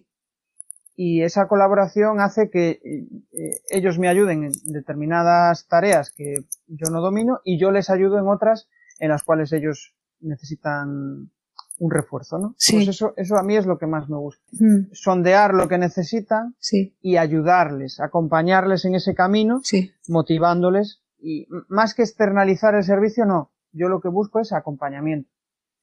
Y 0.96 1.24
esa 1.24 1.48
colaboración 1.48 2.20
hace 2.20 2.50
que 2.50 2.80
eh, 2.82 3.62
ellos 3.70 4.00
me 4.00 4.08
ayuden 4.08 4.46
en 4.46 4.52
determinadas 4.66 5.68
tareas 5.68 6.12
que 6.12 6.46
yo 6.68 6.90
no 6.90 7.02
domino 7.02 7.42
y 7.44 7.60
yo 7.60 7.72
les 7.72 7.90
ayudo 7.90 8.18
en 8.18 8.28
otras 8.28 8.70
en 9.00 9.10
las 9.10 9.24
cuales 9.24 9.52
ellos 9.52 9.94
necesitan 10.22 11.32
un 11.78 11.92
refuerzo, 11.92 12.38
¿no? 12.38 12.56
Sí. 12.58 12.78
Pues 12.78 12.88
eso, 12.88 13.14
eso 13.18 13.36
a 13.36 13.44
mí 13.44 13.58
es 13.58 13.66
lo 13.66 13.78
que 13.78 13.88
más 13.88 14.10
me 14.10 14.18
gusta. 14.18 14.44
Mm. 14.54 14.94
Sondear 14.94 15.54
lo 15.54 15.68
que 15.68 15.78
necesitan 15.78 16.56
sí. 16.60 16.96
y 17.02 17.18
ayudarles, 17.18 18.00
acompañarles 18.00 18.86
en 18.86 18.96
ese 18.96 19.14
camino, 19.14 19.60
sí. 19.64 19.92
motivándoles 20.08 21.02
y 21.20 21.48
más 21.68 21.94
que 21.94 22.04
externalizar 22.04 22.76
el 22.76 22.84
servicio, 22.84 23.26
no. 23.26 23.52
Yo 23.74 23.90
lo 23.90 24.00
que 24.00 24.08
busco 24.08 24.40
es 24.40 24.54
acompañamiento, 24.54 25.30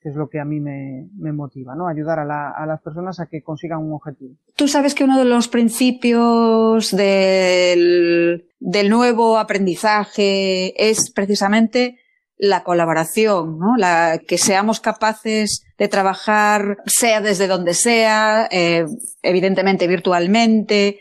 que 0.02 0.08
es 0.08 0.16
lo 0.16 0.28
que 0.28 0.40
a 0.40 0.44
mí 0.44 0.58
me, 0.58 1.08
me 1.16 1.32
motiva, 1.32 1.76
¿no? 1.76 1.86
Ayudar 1.86 2.18
a, 2.18 2.24
la, 2.24 2.50
a 2.50 2.66
las 2.66 2.80
personas 2.80 3.20
a 3.20 3.26
que 3.26 3.42
consigan 3.42 3.78
un 3.78 3.92
objetivo. 3.92 4.34
Tú 4.56 4.66
sabes 4.66 4.94
que 4.94 5.04
uno 5.04 5.18
de 5.18 5.24
los 5.24 5.46
principios 5.48 6.90
del, 6.90 8.48
del 8.58 8.90
nuevo 8.90 9.38
aprendizaje 9.38 10.90
es 10.90 11.10
precisamente 11.12 11.98
la 12.36 12.64
colaboración, 12.64 13.60
¿no? 13.60 13.76
La, 13.76 14.20
que 14.26 14.38
seamos 14.38 14.80
capaces 14.80 15.64
de 15.78 15.86
trabajar, 15.86 16.78
sea 16.86 17.20
desde 17.20 17.46
donde 17.46 17.74
sea, 17.74 18.48
eh, 18.50 18.84
evidentemente 19.22 19.86
virtualmente. 19.86 20.98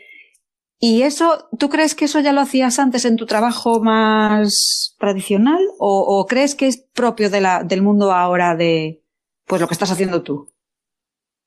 ¿Y 0.84 1.02
eso, 1.02 1.48
tú 1.60 1.68
crees 1.68 1.94
que 1.94 2.06
eso 2.06 2.18
ya 2.18 2.32
lo 2.32 2.40
hacías 2.40 2.80
antes 2.80 3.04
en 3.04 3.14
tu 3.14 3.24
trabajo 3.24 3.80
más 3.80 4.96
tradicional? 4.98 5.60
¿O, 5.78 6.00
o 6.00 6.26
crees 6.26 6.56
que 6.56 6.66
es 6.66 6.76
propio 6.92 7.30
de 7.30 7.40
la, 7.40 7.62
del 7.62 7.82
mundo 7.82 8.10
ahora 8.10 8.56
de, 8.56 9.00
pues 9.46 9.60
lo 9.60 9.68
que 9.68 9.74
estás 9.74 9.92
haciendo 9.92 10.24
tú? 10.24 10.48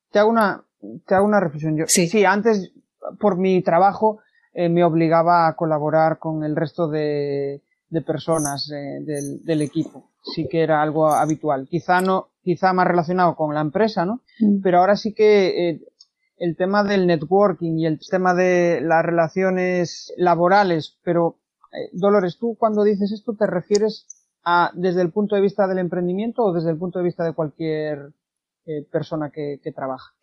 Te 0.09 0.19
hago 0.19 0.29
una, 0.29 0.63
te 1.05 1.15
hago 1.15 1.25
una 1.25 1.41
reflexión. 1.41 1.75
Yo, 1.75 1.83
Sí. 1.85 2.07
sí, 2.07 2.23
antes, 2.23 2.71
por 3.19 3.37
mi 3.37 3.61
trabajo, 3.61 4.19
eh, 4.53 4.69
me 4.69 4.85
obligaba 4.85 5.47
a 5.49 5.55
colaborar 5.57 6.17
con 6.17 6.45
el 6.45 6.55
resto 6.55 6.87
de, 6.87 7.61
de 7.89 8.01
personas 8.01 8.71
eh, 8.71 8.99
del, 9.01 9.43
del, 9.43 9.61
equipo. 9.61 10.11
Sí 10.33 10.47
que 10.49 10.61
era 10.63 10.81
algo 10.81 11.07
habitual. 11.09 11.67
Quizá 11.69 11.99
no, 11.99 12.29
quizá 12.41 12.71
más 12.71 12.87
relacionado 12.87 13.35
con 13.35 13.53
la 13.53 13.59
empresa, 13.59 14.05
¿no? 14.05 14.21
Mm. 14.39 14.61
Pero 14.63 14.79
ahora 14.79 14.95
sí 14.95 15.13
que 15.13 15.69
eh, 15.71 15.81
el 16.37 16.55
tema 16.55 16.83
del 16.83 17.07
networking 17.07 17.77
y 17.77 17.85
el 17.85 17.99
tema 17.99 18.33
de 18.33 18.81
las 18.81 19.05
relaciones 19.05 20.13
laborales, 20.17 20.97
pero 21.03 21.37
eh, 21.71 21.89
Dolores, 21.93 22.37
tú 22.37 22.55
cuando 22.57 22.83
dices 22.83 23.11
esto 23.11 23.35
te 23.35 23.47
refieres 23.47 24.07
a 24.43 24.71
desde 24.75 25.01
el 25.01 25.11
punto 25.11 25.35
de 25.35 25.41
vista 25.41 25.67
del 25.67 25.79
emprendimiento 25.79 26.43
o 26.43 26.53
desde 26.53 26.69
el 26.69 26.77
punto 26.77 26.99
de 26.99 27.05
vista 27.05 27.23
de 27.23 27.33
cualquier 27.33 28.13
eh, 28.65 28.85
persona 28.91 29.31
que, 29.31 29.59
que 29.63 29.71
trabaja. 29.71 30.13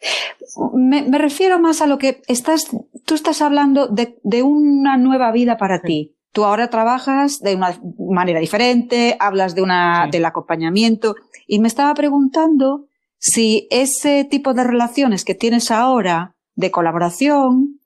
Me, 0.74 1.02
me, 1.02 1.18
refiero 1.18 1.58
más 1.58 1.80
a 1.80 1.86
lo 1.86 1.98
que 1.98 2.22
estás, 2.28 2.66
tú 3.04 3.14
estás 3.14 3.40
hablando 3.42 3.86
de, 3.86 4.18
de 4.22 4.42
una 4.42 4.96
nueva 4.96 5.32
vida 5.32 5.56
para 5.56 5.78
sí. 5.78 5.86
ti. 5.86 6.16
Tú 6.32 6.44
ahora 6.44 6.68
trabajas 6.68 7.40
de 7.40 7.54
una 7.54 7.78
manera 7.98 8.40
diferente, 8.40 9.16
hablas 9.20 9.54
de 9.54 9.62
una, 9.62 10.06
sí. 10.06 10.12
del 10.12 10.24
acompañamiento 10.24 11.14
y 11.46 11.58
me 11.58 11.68
estaba 11.68 11.94
preguntando 11.94 12.86
si 13.22 13.68
ese 13.70 14.24
tipo 14.24 14.52
de 14.52 14.64
relaciones 14.64 15.24
que 15.24 15.36
tienes 15.36 15.70
ahora 15.70 16.34
de 16.56 16.72
colaboración 16.72 17.78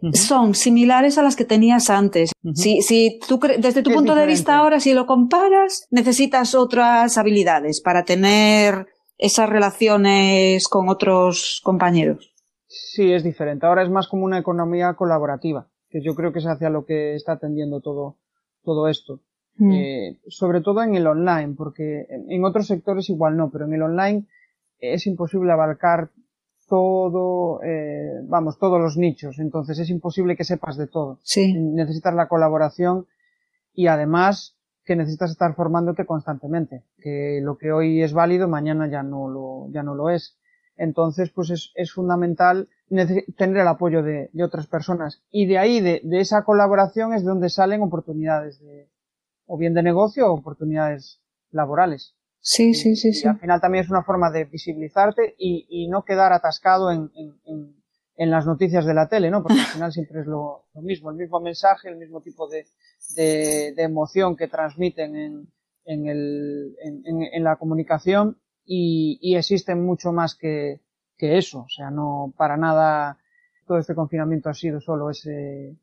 uh 0.00 0.08
-huh. 0.08 0.14
son 0.14 0.54
similares 0.54 1.18
a 1.18 1.22
las 1.22 1.36
que 1.36 1.44
tenías 1.44 1.88
antes. 1.88 2.32
Uh 2.42 2.48
-huh. 2.48 2.54
Si, 2.56 2.82
si 2.82 3.20
tú, 3.28 3.38
desde 3.38 3.84
tu 3.84 3.92
punto 3.92 4.16
de 4.16 4.26
vista 4.26 4.56
ahora, 4.56 4.80
si 4.80 4.92
lo 4.92 5.06
comparas, 5.06 5.86
necesitas 5.92 6.56
otras 6.56 7.16
habilidades 7.16 7.80
para 7.80 8.04
tener 8.04 8.88
esas 9.18 9.48
relaciones 9.48 10.66
con 10.66 10.88
otros 10.88 11.60
compañeros. 11.62 12.34
Sí, 12.66 13.12
es 13.12 13.22
diferente. 13.22 13.66
Ahora 13.66 13.84
es 13.84 13.90
más 13.90 14.08
como 14.08 14.24
una 14.24 14.40
economía 14.40 14.94
colaborativa 14.94 15.68
que 15.90 16.02
yo 16.02 16.16
creo 16.16 16.32
que 16.32 16.40
es 16.40 16.46
hacia 16.46 16.70
lo 16.70 16.84
que 16.84 17.14
está 17.14 17.32
atendiendo 17.32 17.80
todo, 17.80 18.16
todo 18.64 18.88
esto. 18.88 19.20
Mm. 19.58 19.72
Eh, 19.72 20.18
sobre 20.26 20.60
todo 20.60 20.82
en 20.82 20.96
el 20.96 21.06
online, 21.06 21.54
porque 21.56 22.06
en 22.10 22.44
otros 22.44 22.66
sectores 22.66 23.10
igual 23.10 23.36
no, 23.36 23.50
pero 23.52 23.66
en 23.66 23.74
el 23.74 23.82
online 23.82 24.26
es 24.82 25.06
imposible 25.06 25.52
abarcar 25.52 26.10
todo, 26.68 27.62
eh, 27.62 28.20
vamos, 28.24 28.58
todos 28.58 28.80
los 28.80 28.96
nichos, 28.96 29.38
entonces 29.38 29.78
es 29.78 29.90
imposible 29.90 30.36
que 30.36 30.44
sepas 30.44 30.76
de 30.76 30.86
todo. 30.86 31.20
Sí. 31.22 31.54
Necesitas 31.54 32.14
la 32.14 32.28
colaboración 32.28 33.06
y 33.72 33.86
además 33.86 34.56
que 34.84 34.96
necesitas 34.96 35.30
estar 35.30 35.54
formándote 35.54 36.04
constantemente, 36.04 36.82
que 36.98 37.40
lo 37.42 37.56
que 37.56 37.72
hoy 37.72 38.02
es 38.02 38.12
válido 38.12 38.48
mañana 38.48 38.90
ya 38.90 39.02
no 39.02 39.28
lo, 39.28 39.70
ya 39.70 39.82
no 39.82 39.94
lo 39.94 40.10
es. 40.10 40.38
Entonces, 40.76 41.30
pues 41.30 41.50
es, 41.50 41.72
es 41.74 41.92
fundamental 41.92 42.68
tener 43.36 43.58
el 43.58 43.68
apoyo 43.68 44.02
de, 44.02 44.30
de, 44.32 44.44
otras 44.44 44.66
personas. 44.66 45.22
Y 45.30 45.46
de 45.46 45.58
ahí, 45.58 45.80
de, 45.80 46.00
de, 46.02 46.20
esa 46.20 46.42
colaboración, 46.44 47.12
es 47.12 47.22
donde 47.22 47.50
salen 47.50 47.82
oportunidades 47.82 48.58
de, 48.60 48.88
o 49.46 49.56
bien 49.56 49.74
de 49.74 49.82
negocio 49.82 50.26
o 50.26 50.34
oportunidades 50.34 51.20
laborales. 51.50 52.16
Sí, 52.44 52.74
sí, 52.74 52.96
sí, 52.96 53.10
y 53.10 53.14
sí. 53.14 53.28
al 53.28 53.38
final 53.38 53.60
también 53.60 53.84
es 53.84 53.90
una 53.90 54.02
forma 54.02 54.30
de 54.30 54.44
visibilizarte 54.44 55.36
y, 55.38 55.64
y 55.70 55.88
no 55.88 56.04
quedar 56.04 56.32
atascado 56.32 56.90
en, 56.90 57.08
en, 57.14 57.34
en, 57.44 57.76
en, 58.16 58.30
las 58.30 58.46
noticias 58.46 58.84
de 58.84 58.94
la 58.94 59.08
tele, 59.08 59.30
¿no? 59.30 59.42
Porque 59.44 59.60
al 59.60 59.66
final 59.74 59.92
siempre 59.92 60.20
es 60.20 60.26
lo, 60.26 60.64
lo 60.74 60.82
mismo, 60.82 61.10
el 61.10 61.16
mismo 61.16 61.40
mensaje, 61.40 61.88
el 61.88 61.96
mismo 61.96 62.20
tipo 62.20 62.48
de, 62.48 62.66
de, 63.14 63.72
de 63.76 63.82
emoción 63.84 64.36
que 64.36 64.48
transmiten 64.48 65.14
en, 65.14 65.48
en, 65.84 66.06
el, 66.08 66.76
en, 66.82 67.22
en 67.22 67.44
la 67.44 67.54
comunicación 67.56 68.38
y, 68.64 69.18
y 69.22 69.36
existen 69.36 69.84
mucho 69.84 70.12
más 70.12 70.34
que, 70.34 70.80
que 71.16 71.38
eso. 71.38 71.60
O 71.60 71.68
sea, 71.68 71.90
no 71.90 72.34
para 72.36 72.56
nada 72.56 73.18
todo 73.68 73.78
este 73.78 73.94
confinamiento 73.94 74.48
ha 74.50 74.54
sido 74.54 74.80
solo 74.80 75.10
ese, 75.10 75.76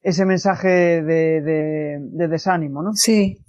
ese 0.00 0.24
mensaje 0.24 1.02
de, 1.02 1.42
de, 1.42 1.98
de 2.00 2.28
desánimo, 2.28 2.82
¿no? 2.82 2.94
Sí. 2.94 3.42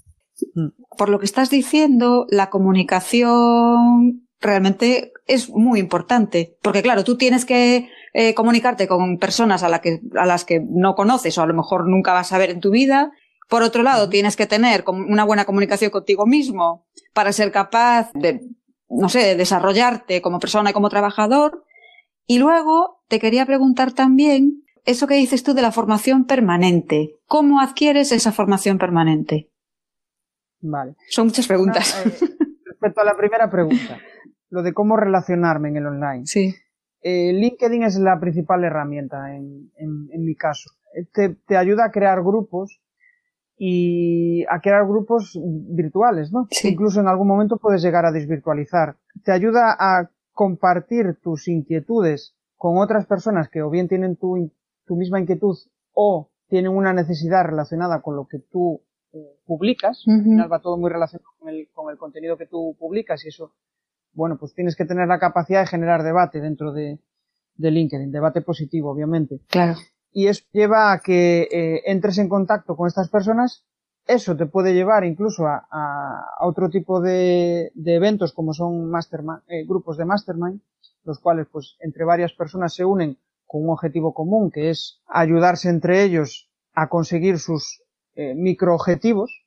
Mm. 0.54 0.68
Por 0.98 1.10
lo 1.10 1.20
que 1.20 1.26
estás 1.26 1.50
diciendo, 1.50 2.26
la 2.30 2.50
comunicación 2.50 4.28
realmente 4.40 5.12
es 5.26 5.50
muy 5.50 5.80
importante. 5.80 6.58
Porque 6.62 6.82
claro, 6.82 7.04
tú 7.04 7.18
tienes 7.18 7.46
que 7.46 7.90
eh, 8.14 8.34
comunicarte 8.34 8.88
con 8.88 9.18
personas 9.18 9.64
a, 9.64 9.70
la 9.70 9.80
que, 9.80 10.00
a 10.16 10.26
las 10.26 10.46
que 10.46 10.60
no 10.60 10.96
conoces 10.96 11.38
o 11.38 11.42
a 11.42 11.48
lo 11.48 11.54
mejor 11.54 11.88
nunca 11.88 12.14
vas 12.14 12.34
a 12.34 12.38
ver 12.38 12.50
en 12.50 12.60
tu 12.60 12.72
vida. 12.72 13.12
Por 13.50 13.64
otro 13.64 13.84
lado, 13.84 14.10
tienes 14.10 14.36
que 14.36 14.48
tener 14.48 14.84
una 14.88 15.24
buena 15.24 15.46
comunicación 15.46 15.92
contigo 15.92 16.26
mismo 16.26 16.86
para 17.14 17.32
ser 17.32 17.52
capaz 17.52 18.12
de, 18.14 18.42
no 18.90 19.08
sé, 19.08 19.20
de 19.20 19.36
desarrollarte 19.36 20.22
como 20.22 20.40
persona 20.40 20.72
y 20.72 20.74
como 20.74 20.90
trabajador. 20.90 21.64
Y 22.26 22.40
luego 22.40 23.02
te 23.08 23.20
quería 23.20 23.46
preguntar 23.46 23.94
también 23.94 24.64
eso 24.84 25.08
que 25.08 25.16
dices 25.16 25.44
tú 25.44 25.54
de 25.54 25.62
la 25.62 25.72
formación 25.72 26.26
permanente. 26.26 27.16
¿Cómo 27.26 27.62
adquieres 27.62 28.12
esa 28.12 28.34
formación 28.34 28.78
permanente? 28.78 29.50
Vale. 30.62 30.96
Son 31.10 31.28
muchas 31.28 31.48
preguntas. 31.48 32.02
Una, 32.06 32.14
eh, 32.14 32.18
respecto 32.66 33.02
a 33.02 33.06
la 33.06 33.16
primera 33.16 33.50
pregunta, 33.50 34.00
lo 34.50 34.64
de 34.64 34.74
cómo 34.74 34.98
relacionarme 34.98 35.70
en 35.70 35.78
el 35.78 35.86
online. 35.88 36.26
Sí. 36.26 36.56
Eh, 37.02 37.32
LinkedIn 37.34 37.84
es 37.84 37.98
la 38.00 38.20
principal 38.20 38.64
herramienta 38.64 39.36
en, 39.36 39.72
en, 39.78 40.10
en 40.12 40.24
mi 40.24 40.36
caso. 40.36 40.72
Te, 41.14 41.36
te 41.48 41.58
ayuda 41.58 41.86
a 41.86 41.92
crear 41.92 42.22
grupos 42.22 42.82
y 43.56 44.46
a 44.50 44.60
crear 44.62 44.86
grupos 44.86 45.40
virtuales, 45.42 46.32
¿no? 46.32 46.48
Sí. 46.50 46.70
Incluso 46.70 47.00
en 47.00 47.08
algún 47.08 47.28
momento 47.28 47.58
puedes 47.58 47.82
llegar 47.82 48.06
a 48.06 48.12
desvirtualizar. 48.12 48.98
Te 49.24 49.32
ayuda 49.32 49.76
a 49.80 50.10
compartir 50.32 51.18
tus 51.22 51.48
inquietudes 51.48 52.36
con 52.56 52.78
otras 52.78 53.06
personas 53.06 53.50
que 53.50 53.62
o 53.62 53.70
bien 53.70 53.88
tienen 53.88 54.16
tu, 54.16 54.52
tu 54.86 54.96
misma 54.96 55.20
inquietud 55.20 55.56
o 55.94 56.32
tienen 56.48 56.72
una 56.72 56.94
necesidad 56.94 57.46
relacionada 57.46 58.02
con 58.02 58.16
lo 58.16 58.28
que 58.28 58.40
tú 58.40 58.82
publicas. 59.46 60.06
Uh 60.06 60.12
-huh. 60.12 60.18
Al 60.18 60.24
final 60.24 60.52
va 60.52 60.60
todo 60.60 60.78
muy 60.78 60.90
relacionado 60.90 61.32
con 61.40 61.50
el, 61.50 61.68
con 61.74 61.92
el 61.92 61.98
contenido 61.98 62.38
que 62.38 62.48
tú 62.48 62.76
publicas 62.80 63.24
y 63.26 63.30
eso, 63.30 63.54
bueno, 64.14 64.38
pues 64.38 64.54
tienes 64.54 64.76
que 64.76 64.86
tener 64.86 65.08
la 65.08 65.20
capacidad 65.20 65.62
de 65.62 65.68
generar 65.68 66.04
debate 66.04 66.42
dentro 66.42 66.72
de, 66.72 67.00
de 67.56 67.72
LinkedIn, 67.72 68.12
debate 68.12 68.42
positivo, 68.42 68.92
obviamente. 68.92 69.40
Claro 69.48 69.78
y 70.18 70.28
eso 70.28 70.44
lleva 70.52 70.92
a 70.92 71.00
que 71.00 71.48
eh, 71.52 71.84
entres 71.86 72.18
en 72.18 72.28
contacto 72.28 72.76
con 72.76 72.88
estas 72.88 73.08
personas. 73.08 73.66
Eso 74.08 74.36
te 74.36 74.48
puede 74.48 74.74
llevar 74.74 75.04
incluso 75.04 75.46
a 75.46 76.38
otro 76.40 76.72
tipo 76.72 77.02
de, 77.02 77.72
de, 77.76 77.96
eventos 77.96 78.34
como 78.34 78.54
son 78.54 78.90
mastermind, 78.90 79.42
eh, 79.48 79.64
grupos 79.68 79.96
de 79.96 80.06
mastermind, 80.06 80.62
los 81.04 81.20
cuales 81.20 81.46
pues 81.52 81.76
entre 81.82 82.04
varias 82.04 82.34
personas 82.34 82.74
se 82.74 82.84
unen 82.84 83.20
con 83.46 83.64
un 83.64 83.70
objetivo 83.70 84.16
común 84.16 84.50
que 84.50 84.72
es 84.72 85.04
ayudarse 85.08 85.70
entre 85.70 86.02
ellos 86.04 86.50
a 86.74 86.90
conseguir 86.90 87.38
sus 87.38 87.84
eh, 88.20 88.34
microobjetivos 88.34 89.46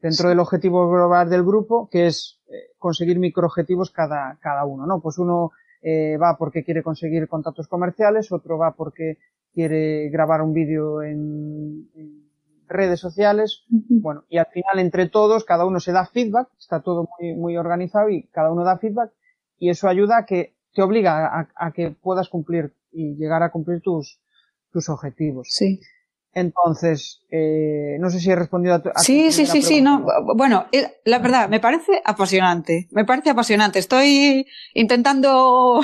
dentro 0.00 0.28
del 0.28 0.38
objetivo 0.38 0.88
global 0.88 1.28
del 1.28 1.42
grupo 1.42 1.88
que 1.90 2.06
es 2.06 2.40
eh, 2.46 2.70
conseguir 2.78 3.18
microobjetivos 3.18 3.90
cada, 3.90 4.38
cada 4.40 4.64
uno, 4.64 4.86
¿no? 4.86 5.00
Pues 5.00 5.18
uno 5.18 5.50
eh, 5.82 6.16
va 6.16 6.36
porque 6.38 6.62
quiere 6.62 6.84
conseguir 6.84 7.26
contactos 7.26 7.66
comerciales, 7.66 8.30
otro 8.30 8.58
va 8.58 8.76
porque 8.76 9.18
quiere 9.52 10.08
grabar 10.08 10.40
un 10.40 10.52
vídeo 10.52 11.02
en, 11.02 11.88
en, 11.96 12.26
redes 12.68 13.00
sociales, 13.00 13.64
uh 13.70 13.76
-huh. 13.76 14.02
bueno, 14.02 14.24
y 14.28 14.38
al 14.38 14.46
final 14.46 14.78
entre 14.78 15.08
todos 15.08 15.44
cada 15.44 15.66
uno 15.66 15.80
se 15.80 15.90
da 15.90 16.06
feedback, 16.06 16.48
está 16.58 16.82
todo 16.82 17.08
muy, 17.18 17.34
muy 17.34 17.56
organizado 17.56 18.08
y 18.08 18.28
cada 18.28 18.52
uno 18.52 18.62
da 18.62 18.78
feedback 18.78 19.10
y 19.58 19.70
eso 19.70 19.88
ayuda 19.88 20.18
a 20.18 20.26
que 20.26 20.54
te 20.74 20.82
obliga 20.82 21.48
a, 21.56 21.72
que 21.72 21.90
puedas 21.90 22.28
cumplir 22.28 22.72
y 22.92 23.16
llegar 23.16 23.42
a 23.42 23.50
cumplir 23.50 23.80
tus, 23.80 24.20
tus 24.70 24.88
objetivos. 24.88 25.48
Sí. 25.50 25.80
Entonces, 26.36 27.22
eh, 27.30 27.96
no 27.98 28.10
sé 28.10 28.20
si 28.20 28.30
he 28.30 28.36
respondido 28.36 28.74
a 28.74 28.82
tu. 28.82 28.90
sí, 28.96 29.32
sí, 29.32 29.46
sí, 29.46 29.62
sí, 29.62 29.80
no. 29.80 30.04
Bueno, 30.36 30.66
eh, 30.70 30.86
la 31.06 31.18
verdad, 31.18 31.48
me 31.48 31.60
parece 31.60 32.02
apasionante. 32.04 32.88
Me 32.90 33.06
parece 33.06 33.30
apasionante. 33.30 33.78
Estoy 33.78 34.46
intentando, 34.74 35.80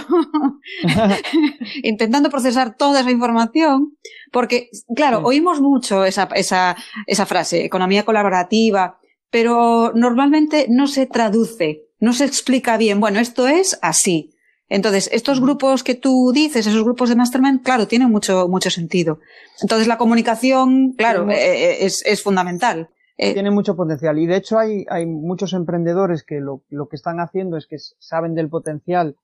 intentando 1.82 2.28
procesar 2.28 2.76
toda 2.76 3.00
esa 3.00 3.10
información, 3.10 3.96
porque, 4.30 4.68
claro, 4.94 5.22
oímos 5.24 5.62
mucho 5.62 6.04
esa, 6.04 6.28
esa, 6.34 6.76
esa 7.06 7.24
frase, 7.24 7.64
economía 7.64 8.04
colaborativa, 8.04 8.98
pero 9.30 9.92
normalmente 9.94 10.66
no 10.68 10.86
se 10.86 11.06
traduce, 11.06 11.86
no 11.98 12.12
se 12.12 12.26
explica 12.26 12.76
bien. 12.76 13.00
Bueno, 13.00 13.20
esto 13.20 13.48
es 13.48 13.78
así. 13.80 14.31
Entonces, 14.72 15.10
estos 15.12 15.38
grupos 15.38 15.84
que 15.84 15.94
tú 15.94 16.32
dices, 16.32 16.66
esos 16.66 16.82
grupos 16.82 17.10
de 17.10 17.14
mastermind, 17.14 17.62
claro, 17.62 17.86
tienen 17.86 18.10
mucho, 18.10 18.48
mucho 18.48 18.70
sentido. 18.70 19.20
Entonces, 19.60 19.86
la 19.86 19.98
comunicación, 19.98 20.94
claro, 20.94 21.28
eh, 21.30 21.34
eh, 21.34 21.84
es, 21.84 22.02
es, 22.06 22.22
fundamental. 22.22 22.88
Eh, 23.18 23.34
tiene 23.34 23.50
mucho 23.50 23.76
potencial. 23.76 24.18
Y 24.18 24.26
de 24.26 24.36
hecho, 24.36 24.58
hay, 24.58 24.86
hay 24.88 25.04
muchos 25.04 25.52
emprendedores 25.52 26.24
que 26.24 26.40
lo, 26.40 26.62
lo, 26.70 26.88
que 26.88 26.96
están 26.96 27.20
haciendo 27.20 27.58
es 27.58 27.66
que 27.66 27.76
saben 27.98 28.34
del 28.34 28.48
potencial 28.48 29.16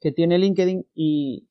que 0.00 0.10
tiene 0.10 0.38
LinkedIn 0.38 0.86
y, 0.94 1.50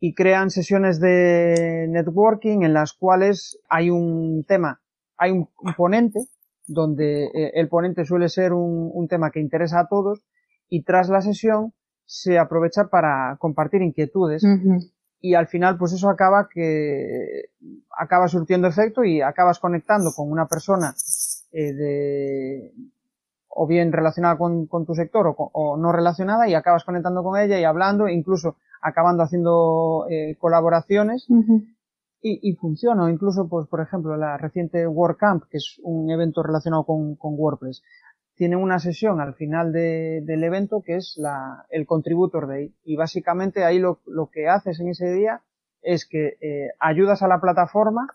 y 0.00 0.14
crean 0.14 0.50
sesiones 0.50 0.98
de 0.98 1.86
networking 1.88 2.62
en 2.62 2.74
las 2.74 2.94
cuales 2.94 3.60
hay 3.68 3.90
un 3.90 4.42
tema, 4.42 4.82
hay 5.16 5.30
un, 5.30 5.48
ponente, 5.76 6.18
donde 6.66 7.30
el 7.54 7.68
ponente 7.68 8.04
suele 8.04 8.28
ser 8.28 8.52
un, 8.52 8.90
un 8.92 9.06
tema 9.06 9.30
que 9.30 9.38
interesa 9.38 9.78
a 9.78 9.86
todos 9.86 10.24
y 10.68 10.82
tras 10.82 11.08
la 11.10 11.20
sesión 11.20 11.74
se 12.04 12.38
aprovecha 12.38 12.88
para 12.88 13.36
compartir 13.38 13.82
inquietudes. 13.82 14.44
Y 15.20 15.34
al 15.34 15.46
final 15.46 15.78
pues 15.78 15.92
eso 15.92 16.08
acaba 16.08 16.48
que 16.52 17.50
acaba 17.96 18.26
surtiendo 18.26 18.66
efecto 18.66 19.04
y 19.04 19.20
acabas 19.20 19.60
conectando 19.60 20.10
con 20.14 20.30
una 20.30 20.46
persona 20.46 20.94
eh, 21.52 21.72
de 21.72 22.72
o 23.54 23.66
bien 23.66 23.92
relacionada 23.92 24.36
con, 24.36 24.66
tu 24.86 24.94
sector 24.94 25.34
o, 25.36 25.76
no 25.76 25.92
relacionada 25.92 26.48
y 26.48 26.54
acabas 26.54 26.84
conectando 26.84 27.22
con 27.22 27.38
ella 27.38 27.60
y 27.60 27.64
hablando 27.64 28.08
incluso 28.08 28.56
acabando 28.80 29.22
haciendo 29.22 30.06
eh, 30.10 30.36
colaboraciones. 30.38 31.26
Y, 32.24 32.38
y, 32.48 32.54
funciona. 32.54 33.10
Incluso 33.10 33.48
pues 33.48 33.66
por 33.68 33.80
ejemplo 33.80 34.16
la 34.16 34.36
reciente 34.38 34.86
WordCamp 34.86 35.44
que 35.50 35.58
es 35.58 35.80
un 35.82 36.10
evento 36.10 36.42
relacionado 36.42 36.84
con, 36.84 37.16
con 37.16 37.34
WordPress 37.36 37.82
tiene 38.34 38.56
una 38.56 38.78
sesión 38.78 39.20
al 39.20 39.34
final 39.34 39.72
de, 39.72 40.22
del 40.24 40.42
evento 40.42 40.82
que 40.82 40.96
es 40.96 41.14
la, 41.16 41.66
el 41.70 41.86
Contributor 41.86 42.48
Day. 42.48 42.74
Y 42.84 42.96
básicamente 42.96 43.64
ahí 43.64 43.78
lo, 43.78 44.00
lo 44.06 44.30
que 44.30 44.48
haces 44.48 44.80
en 44.80 44.88
ese 44.88 45.12
día 45.12 45.42
es 45.82 46.06
que 46.06 46.38
eh, 46.40 46.70
ayudas 46.78 47.22
a 47.22 47.28
la 47.28 47.40
plataforma 47.40 48.08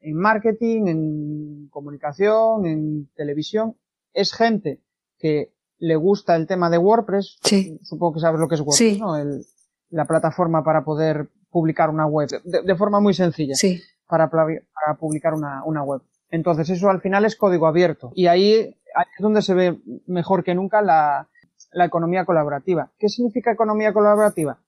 en 0.00 0.16
marketing, 0.16 0.86
en 0.88 1.68
comunicación, 1.70 2.66
en 2.66 3.08
televisión. 3.14 3.76
Es 4.12 4.32
gente 4.32 4.80
que 5.18 5.52
le 5.78 5.96
gusta 5.96 6.36
el 6.36 6.46
tema 6.46 6.68
de 6.68 6.78
WordPress. 6.78 7.38
Sí. 7.42 7.78
Supongo 7.82 8.14
que 8.14 8.20
sabes 8.20 8.40
lo 8.40 8.48
que 8.48 8.56
es 8.56 8.60
WordPress, 8.60 8.98
¿no? 8.98 9.16
El, 9.16 9.44
la 9.90 10.04
plataforma 10.04 10.62
para 10.62 10.84
poder 10.84 11.28
publicar 11.50 11.90
una 11.90 12.06
web 12.06 12.28
de, 12.44 12.62
de 12.62 12.76
forma 12.76 13.00
muy 13.00 13.14
sencilla. 13.14 13.54
Sí. 13.54 13.80
Para, 14.06 14.28
para 14.28 14.50
publicar 14.98 15.34
una, 15.34 15.62
una 15.64 15.82
web. 15.82 16.02
Entonces 16.30 16.70
eso 16.70 16.90
al 16.90 17.00
final 17.00 17.24
es 17.24 17.36
código 17.36 17.66
abierto. 17.66 18.12
Y 18.14 18.26
ahí 18.26 18.76
ahí 18.94 19.06
es 19.16 19.22
donde 19.22 19.42
se 19.42 19.54
ve 19.54 19.78
mejor 20.06 20.44
que 20.44 20.54
nunca 20.54 20.82
la, 20.82 21.28
la 21.72 21.84
economía 21.84 22.24
colaborativa. 22.24 22.90
¿Qué 22.98 23.08
significa 23.08 23.52
economía 23.52 23.92
colaborativa? 23.92 24.58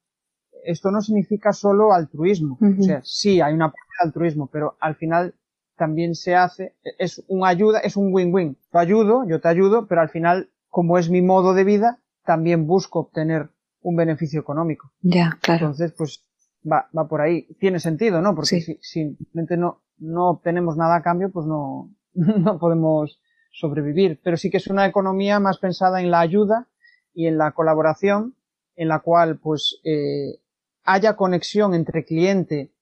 Esto 0.65 0.91
no 0.91 1.01
significa 1.01 1.53
solo 1.53 1.93
altruismo. 1.93 2.57
O 2.79 2.83
sea, 2.83 3.01
sí, 3.03 3.41
hay 3.41 3.53
una 3.53 3.67
parte 3.67 3.81
de 3.99 4.07
altruismo, 4.07 4.47
pero 4.47 4.77
al 4.79 4.95
final 4.95 5.35
también 5.77 6.15
se 6.15 6.37
hace, 6.37 6.77
es 6.99 7.25
un 7.27 7.45
ayuda, 7.45 7.81
es 7.81 7.97
un 7.97 8.15
win-win. 8.15 8.57
Yo 8.73 8.79
ayudo, 8.79 9.25
yo 9.29 9.41
te 9.41 9.49
ayudo, 9.49 9.89
pero 9.89 10.03
al 10.03 10.11
final, 10.11 10.51
como 10.69 10.99
es 10.99 11.11
mi 11.11 11.21
modo 11.21 11.55
de 11.55 11.65
vida, 11.65 11.99
también 12.25 12.69
busco 12.69 13.01
obtener 13.01 13.51
un 13.81 13.97
beneficio 13.97 14.41
económico. 14.41 14.93
Ya, 15.01 15.37
claro. 15.41 15.67
Entonces, 15.67 15.93
pues, 15.99 16.25
va, 16.71 16.89
va 16.97 17.09
por 17.09 17.21
ahí. 17.21 17.49
Tiene 17.59 17.81
sentido, 17.81 18.23
¿no? 18.23 18.37
Porque 18.37 18.61
si, 18.61 18.79
simplemente 18.81 19.57
no, 19.57 19.83
no 20.03 20.29
obtenemos 20.31 20.77
nada 20.77 20.97
a 20.97 21.03
cambio, 21.03 21.31
pues 21.31 21.47
no, 21.47 21.91
no 22.15 22.59
podemos 22.59 23.21
sobrevivir, 23.53 24.21
pero 24.23 24.37
sí 24.37 24.51
que 24.51 24.57
es 24.57 24.67
una 24.67 24.87
economía 24.87 25.39
más 25.39 25.59
pensada 25.59 26.01
en 26.01 26.11
la 26.11 26.21
ayuda 26.21 26.69
y 27.15 27.27
en 27.27 27.39
la 27.39 27.53
colaboración, 27.53 28.35
en 28.75 28.89
la 28.89 29.01
cual 29.01 29.39
pues 29.39 29.81
eh, 29.85 30.41
haya 30.85 31.17
conexión 31.17 31.75
entre 31.75 32.05
cliente 32.05 32.73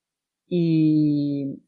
y 0.47 1.61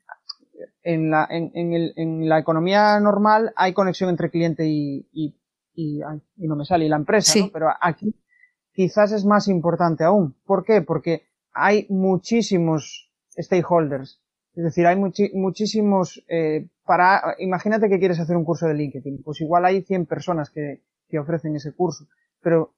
en 0.81 1.11
la, 1.11 1.27
en, 1.29 1.51
en, 1.53 1.73
el, 1.73 1.93
en 1.97 2.29
la 2.29 2.39
economía 2.39 2.99
normal 2.99 3.53
hay 3.55 3.73
conexión 3.73 4.09
entre 4.09 4.29
cliente 4.29 4.65
y, 4.67 5.07
y, 5.11 5.35
y, 5.73 5.99
y 6.37 6.47
no 6.47 6.55
me 6.55 6.65
sale, 6.65 6.85
y 6.85 6.89
la 6.89 6.95
empresa, 6.95 7.37
¿no? 7.39 7.49
pero 7.51 7.67
aquí 7.81 8.15
quizás 8.71 9.11
es 9.11 9.25
más 9.25 9.47
importante 9.47 10.03
aún. 10.03 10.35
¿Por 10.45 10.63
qué? 10.63 10.81
Porque 10.81 11.27
hay 11.53 11.85
muchísimos 11.89 13.11
stakeholders 13.37 14.22
es 14.55 14.63
decir, 14.63 14.85
hay 14.85 14.95
muchísimos, 14.95 16.23
eh, 16.27 16.67
para, 16.85 17.35
imagínate 17.39 17.89
que 17.89 17.97
quieres 17.97 18.19
hacer 18.19 18.37
un 18.37 18.45
curso 18.45 18.67
de 18.67 18.75
LinkedIn, 18.75 19.23
pues 19.23 19.41
igual 19.41 19.65
hay 19.65 19.81
100 19.81 20.05
personas 20.05 20.51
que, 20.51 20.81
que 21.09 21.17
ofrecen 21.17 21.55
ese 21.55 21.73
curso, 21.73 22.07
pero 22.41 22.73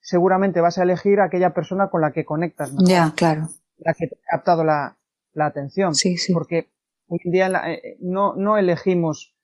seguramente 0.00 0.60
vas 0.60 0.78
a 0.78 0.84
elegir 0.84 1.20
a 1.20 1.24
aquella 1.24 1.52
persona 1.52 1.88
con 1.88 2.02
la 2.02 2.12
que 2.12 2.24
conectas 2.24 2.72
más. 2.72 2.88
Ya, 2.88 3.12
claro. 3.16 3.48
La 3.78 3.94
que 3.94 4.06
te 4.06 4.16
ha 4.16 4.36
captado 4.36 4.62
la, 4.62 4.96
la 5.34 5.46
atención. 5.46 5.94
Sí, 5.94 6.16
sí. 6.16 6.32
Porque 6.32 6.68
hoy 7.08 7.18
en 7.24 7.32
día 7.32 7.48
eh, 7.66 7.96
no, 8.00 8.36
no 8.36 8.56
elegimos, 8.56 9.34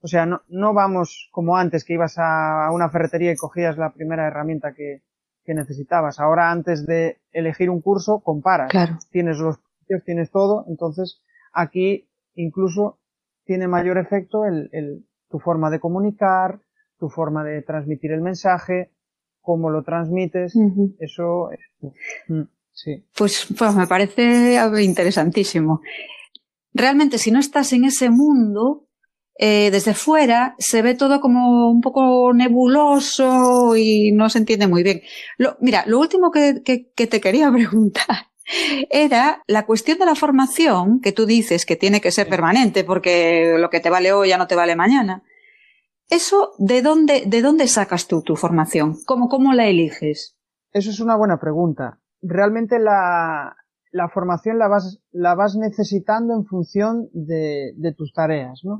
o 0.00 0.06
sea, 0.06 0.24
no, 0.24 0.42
no 0.48 0.72
vamos 0.72 1.28
como 1.32 1.56
antes 1.56 1.84
que 1.84 1.94
ibas 1.94 2.14
a 2.18 2.70
una 2.72 2.90
ferretería 2.90 3.32
y 3.32 3.36
cogías 3.36 3.76
la 3.76 3.92
primera 3.92 4.26
herramienta 4.28 4.72
que, 4.72 5.02
que 5.44 5.54
necesitabas. 5.54 6.20
Ahora 6.20 6.52
antes 6.52 6.86
de 6.86 7.18
elegir 7.32 7.70
un 7.70 7.80
curso, 7.80 8.20
comparas. 8.20 8.70
Claro. 8.70 8.98
Tienes 9.10 9.38
los 9.38 9.58
tienes 10.04 10.30
todo, 10.30 10.64
entonces 10.68 11.22
aquí 11.52 12.08
incluso 12.34 12.98
tiene 13.44 13.66
mayor 13.66 13.98
efecto 13.98 14.44
el, 14.44 14.68
el, 14.72 15.06
tu 15.28 15.38
forma 15.38 15.70
de 15.70 15.80
comunicar, 15.80 16.60
tu 16.98 17.08
forma 17.08 17.44
de 17.44 17.62
transmitir 17.62 18.12
el 18.12 18.20
mensaje, 18.20 18.90
cómo 19.40 19.70
lo 19.70 19.82
transmites, 19.82 20.54
eso, 20.98 21.48
mm, 22.28 22.42
sí. 22.72 23.04
Pues, 23.16 23.46
pues 23.56 23.74
me 23.74 23.86
parece 23.86 24.60
interesantísimo. 24.82 25.80
Realmente, 26.74 27.18
si 27.18 27.30
no 27.30 27.40
estás 27.40 27.72
en 27.72 27.84
ese 27.84 28.10
mundo, 28.10 28.88
eh, 29.38 29.70
desde 29.70 29.94
fuera 29.94 30.54
se 30.58 30.82
ve 30.82 30.94
todo 30.94 31.20
como 31.20 31.70
un 31.70 31.80
poco 31.80 32.32
nebuloso 32.34 33.76
y 33.76 34.12
no 34.12 34.28
se 34.28 34.38
entiende 34.38 34.66
muy 34.66 34.82
bien. 34.82 35.00
Lo, 35.38 35.56
mira, 35.60 35.84
lo 35.86 35.98
último 36.00 36.30
que, 36.30 36.62
que, 36.64 36.90
que 36.94 37.06
te 37.06 37.20
quería 37.20 37.50
preguntar 37.52 38.27
era 38.90 39.42
la 39.46 39.66
cuestión 39.66 39.98
de 39.98 40.06
la 40.06 40.14
formación, 40.14 41.00
que 41.00 41.12
tú 41.12 41.26
dices 41.26 41.66
que 41.66 41.76
tiene 41.76 42.00
que 42.00 42.10
ser 42.10 42.28
permanente 42.28 42.84
porque 42.84 43.56
lo 43.58 43.70
que 43.70 43.80
te 43.80 43.90
vale 43.90 44.12
hoy 44.12 44.28
ya 44.28 44.38
no 44.38 44.46
te 44.46 44.56
vale 44.56 44.76
mañana. 44.76 45.22
Eso, 46.10 46.52
¿de 46.58 46.80
dónde, 46.80 47.24
de 47.26 47.42
dónde 47.42 47.68
sacas 47.68 48.08
tú 48.08 48.22
tu 48.22 48.34
formación? 48.34 48.94
¿Cómo, 49.06 49.28
cómo 49.28 49.52
la 49.52 49.66
eliges? 49.66 50.36
Eso 50.72 50.90
es 50.90 51.00
una 51.00 51.16
buena 51.16 51.38
pregunta. 51.38 52.00
Realmente 52.22 52.78
la, 52.78 53.56
la 53.92 54.08
formación 54.08 54.58
la 54.58 54.68
vas, 54.68 55.00
la 55.12 55.34
vas 55.34 55.56
necesitando 55.56 56.34
en 56.34 56.44
función 56.46 57.08
de, 57.12 57.72
de 57.76 57.92
tus 57.92 58.12
tareas, 58.12 58.60
¿no? 58.64 58.78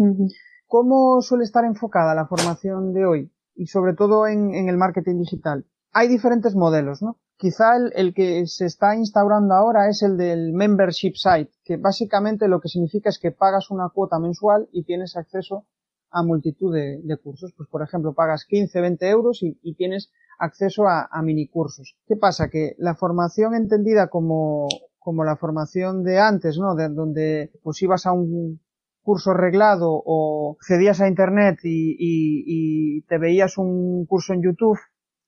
¿Cómo 0.66 1.20
suele 1.22 1.44
estar 1.44 1.64
enfocada 1.64 2.14
la 2.14 2.26
formación 2.26 2.92
de 2.92 3.07
hoy? 3.07 3.33
Y 3.54 3.66
sobre 3.66 3.94
todo 3.94 4.26
en, 4.26 4.54
en 4.54 4.68
el 4.68 4.76
marketing 4.76 5.18
digital. 5.18 5.66
Hay 5.92 6.09
diferentes 6.09 6.54
modelos, 6.54 7.02
¿no? 7.02 7.18
Quizá 7.38 7.77
el, 7.77 8.14
que 8.14 8.46
se 8.48 8.66
está 8.66 8.96
instaurando 8.96 9.55
ahora 9.55 9.88
es 9.88 10.03
el 10.03 10.16
del 10.16 10.53
membership 10.53 11.14
site, 11.14 11.53
que 11.64 11.77
básicamente 11.77 12.48
lo 12.48 12.61
que 12.61 12.68
significa 12.68 13.11
es 13.11 13.20
que 13.20 13.31
pagas 13.31 13.70
una 13.70 13.90
cuota 13.90 14.18
mensual 14.18 14.68
y 14.72 14.83
tienes 14.83 15.16
acceso 15.16 15.64
a 16.11 16.24
multitud 16.24 16.74
de, 16.74 17.16
cursos. 17.22 17.55
Pues 17.57 17.68
por 17.68 17.83
ejemplo, 17.83 18.12
pagas 18.12 18.44
15, 18.44 18.81
20 18.81 19.09
euros 19.09 19.38
y, 19.42 19.74
tienes 19.74 20.11
acceso 20.40 20.88
a, 20.88 21.09
a 21.09 21.22
mini 21.22 21.46
cursos. 21.46 21.96
¿Qué 22.09 22.16
pasa? 22.16 22.48
Que 22.51 22.74
la 22.77 22.96
formación 22.96 23.55
entendida 23.55 24.09
como, 24.09 24.66
como 24.98 25.22
la 25.22 25.37
formación 25.37 26.03
de 26.03 26.18
antes, 26.18 26.59
¿no? 26.59 26.74
De, 26.74 26.88
donde 26.88 27.53
pues 27.62 27.81
ibas 27.83 28.05
a 28.07 28.12
un 28.12 28.61
curso 29.01 29.33
reglado 29.33 30.03
o 30.05 30.57
cedías 30.61 31.01
a 31.01 31.09
internet 31.09 31.61
y, 31.62 31.96
y, 31.98 33.03
te 33.03 33.16
veías 33.16 33.59
un 33.59 34.07
curso 34.07 34.35
en 34.35 34.42
YouTube 34.42 34.79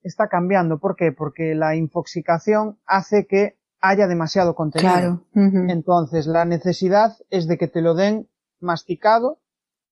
está 0.03 0.29
cambiando. 0.29 0.79
¿Por 0.79 0.97
qué? 0.97 1.13
Porque 1.13 1.55
la 1.55 1.77
infoxicación 1.77 2.79
hace 2.87 3.27
que 3.27 3.59
haya 3.81 4.07
demasiado 4.07 4.55
contenido. 4.55 4.91
Claro. 4.93 5.27
Entonces, 5.71 6.27
la 6.27 6.45
necesidad 6.45 7.17
es 7.31 7.47
de 7.49 7.57
que 7.59 7.69
te 7.69 7.81
lo 7.81 7.95
den 7.95 8.29
masticado 8.61 9.41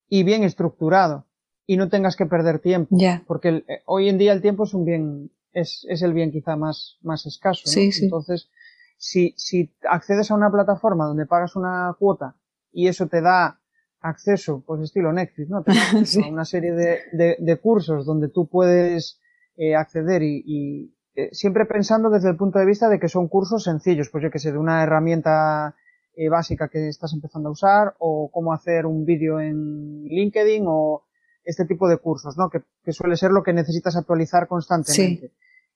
y 0.09 0.23
bien 0.25 0.42
estructurado 0.44 1.27
y 1.66 1.77
no 1.77 1.88
tengas 1.88 2.16
que 2.16 2.27
perder 2.27 2.59
tiempo. 2.61 2.97
Porque 3.27 3.64
eh, 3.68 3.83
hoy 3.87 4.09
en 4.09 4.18
día 4.18 4.33
el 4.33 4.42
tiempo 4.42 4.64
es 4.64 4.75
un 4.75 4.85
bien, 4.85 5.31
es, 5.53 5.87
es 5.88 6.03
el 6.03 6.12
bien 6.12 6.31
quizá 6.31 6.57
más, 6.57 6.99
más 7.03 7.27
escaso. 7.27 7.62
¿no? 7.66 7.73
Sí, 7.73 7.92
sí. 7.92 8.05
Entonces, 8.05 8.51
si, 8.97 9.35
si 9.37 9.73
accedes 9.88 10.31
a 10.31 10.35
una 10.35 10.51
plataforma 10.51 11.07
donde 11.07 11.27
pagas 11.27 11.57
una 11.57 11.94
cuota 11.99 12.37
y 12.73 12.88
eso 12.88 13.07
te 13.07 13.21
da 13.21 13.61
acceso, 14.01 14.62
pues 14.66 14.81
estilo 14.83 15.12
Netflix, 15.12 15.49
¿no? 15.51 15.62
Te 15.62 15.73
da 15.75 15.81
acceso 15.83 16.21
Sí. 16.21 16.25
a 16.29 16.33
una 16.33 16.44
serie 16.44 16.73
de, 16.73 16.99
de, 17.12 17.37
de 17.38 17.57
cursos 17.57 18.05
donde 18.07 18.29
tú 18.29 18.47
puedes 18.49 19.21
eh, 19.59 19.75
acceder 19.75 20.23
y, 20.23 20.42
y, 20.47 20.94
eh, 21.16 21.31
siempre 21.33 21.66
pensando 21.66 22.11
desde 22.11 22.31
el 22.31 22.37
punto 22.37 22.61
de 22.61 22.64
vista 22.64 22.88
de 22.88 23.01
que 23.01 23.09
son 23.09 23.27
cursos 23.27 23.64
sencillos, 23.64 24.09
pues 24.09 24.23
yo 24.23 24.31
que 24.31 24.38
sé, 24.38 24.53
de 24.53 24.59
una 24.59 24.85
herramienta 24.85 25.75
eh, 26.14 26.29
básica 26.29 26.68
que 26.68 26.87
estás 26.87 27.12
empezando 27.12 27.49
a 27.49 27.53
usar 27.53 27.97
o 27.99 28.31
cómo 28.33 28.53
hacer 28.53 28.87
un 28.87 29.05
vídeo 29.05 29.40
en 29.40 30.05
LinkedIn 30.05 30.62
o 30.68 31.07
este 31.42 31.64
tipo 31.64 31.88
de 31.88 31.97
cursos, 31.97 32.38
¿no? 32.38 32.49
Que, 32.49 32.62
que 32.85 32.92
suele 32.92 33.16
ser 33.16 33.33
lo 33.33 33.42
que 33.42 33.53
necesitas 33.53 33.97
actualizar 33.97 34.47
constantemente. 34.47 35.33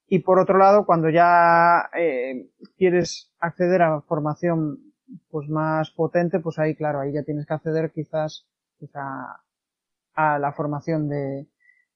Y 0.07 0.19
por 0.19 0.39
otro 0.39 0.57
lado, 0.57 0.85
cuando 0.85 1.09
ya 1.09 1.89
eh, 1.93 2.49
quieres 2.77 3.33
acceder 3.39 3.81
a 3.81 3.99
formación 3.99 4.93
pues 5.29 5.49
más 5.49 5.91
potente, 5.91 6.39
pues 6.39 6.57
ahí, 6.57 6.73
claro, 6.73 7.01
ahí 7.01 7.11
ya 7.11 7.23
tienes 7.23 7.45
que 7.45 7.53
acceder 7.53 7.91
quizás 7.91 8.47
a, 8.93 9.41
a 10.13 10.39
la 10.39 10.53
formación 10.53 11.09
de, 11.09 11.47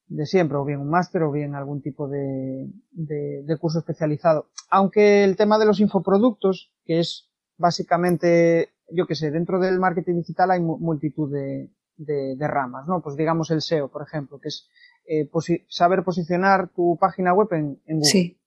de 0.07 0.25
siempre, 0.25 0.57
o 0.57 0.63
bien 0.65 0.79
un 0.79 0.89
máster 0.89 1.21
o 1.23 1.31
bien 1.31 1.53
algún 1.55 1.81
tipo 1.81 2.07
de, 2.07 2.69
de, 2.91 3.43
de 3.43 3.57
curso 3.57 3.79
especializado. 3.79 4.47
Aunque 4.69 5.23
el 5.23 5.35
tema 5.35 5.57
de 5.59 5.65
los 5.65 5.79
infoproductos, 5.79 6.71
que 6.85 6.99
es 6.99 7.29
básicamente, 7.57 8.69
yo 8.91 9.05
que 9.07 9.15
sé, 9.15 9.31
dentro 9.31 9.59
del 9.59 9.79
marketing 9.79 10.15
digital 10.17 10.51
hay 10.51 10.61
mu- 10.61 10.77
multitud 10.79 11.31
de, 11.31 11.69
de, 11.97 12.35
de 12.35 12.47
ramas, 12.47 12.87
¿no? 12.87 13.01
Pues 13.01 13.15
digamos 13.15 13.51
el 13.51 13.61
SEO, 13.61 13.89
por 13.89 14.01
ejemplo, 14.03 14.39
que 14.39 14.49
es 14.49 14.69
eh, 15.05 15.29
posi- 15.29 15.65
saber 15.69 16.03
posicionar 16.03 16.69
tu 16.69 16.97
página 16.99 17.33
web 17.33 17.47
en, 17.53 17.79
en 17.85 17.97
Google. 17.97 18.09
Sí. 18.11 18.37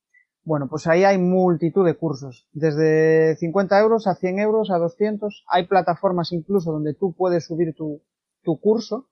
Bueno, 0.43 0.69
pues 0.69 0.87
ahí 0.87 1.05
hay 1.05 1.19
multitud 1.19 1.85
de 1.85 1.95
cursos, 1.95 2.49
desde 2.53 3.37
50 3.37 3.79
euros 3.79 4.07
a 4.07 4.15
100 4.15 4.39
euros 4.39 4.71
a 4.71 4.79
200. 4.79 5.45
Hay 5.49 5.67
plataformas 5.67 6.33
incluso 6.33 6.73
donde 6.73 6.95
tú 6.95 7.15
puedes 7.15 7.45
subir 7.45 7.75
tu, 7.75 8.03
tu 8.43 8.59
curso 8.59 9.09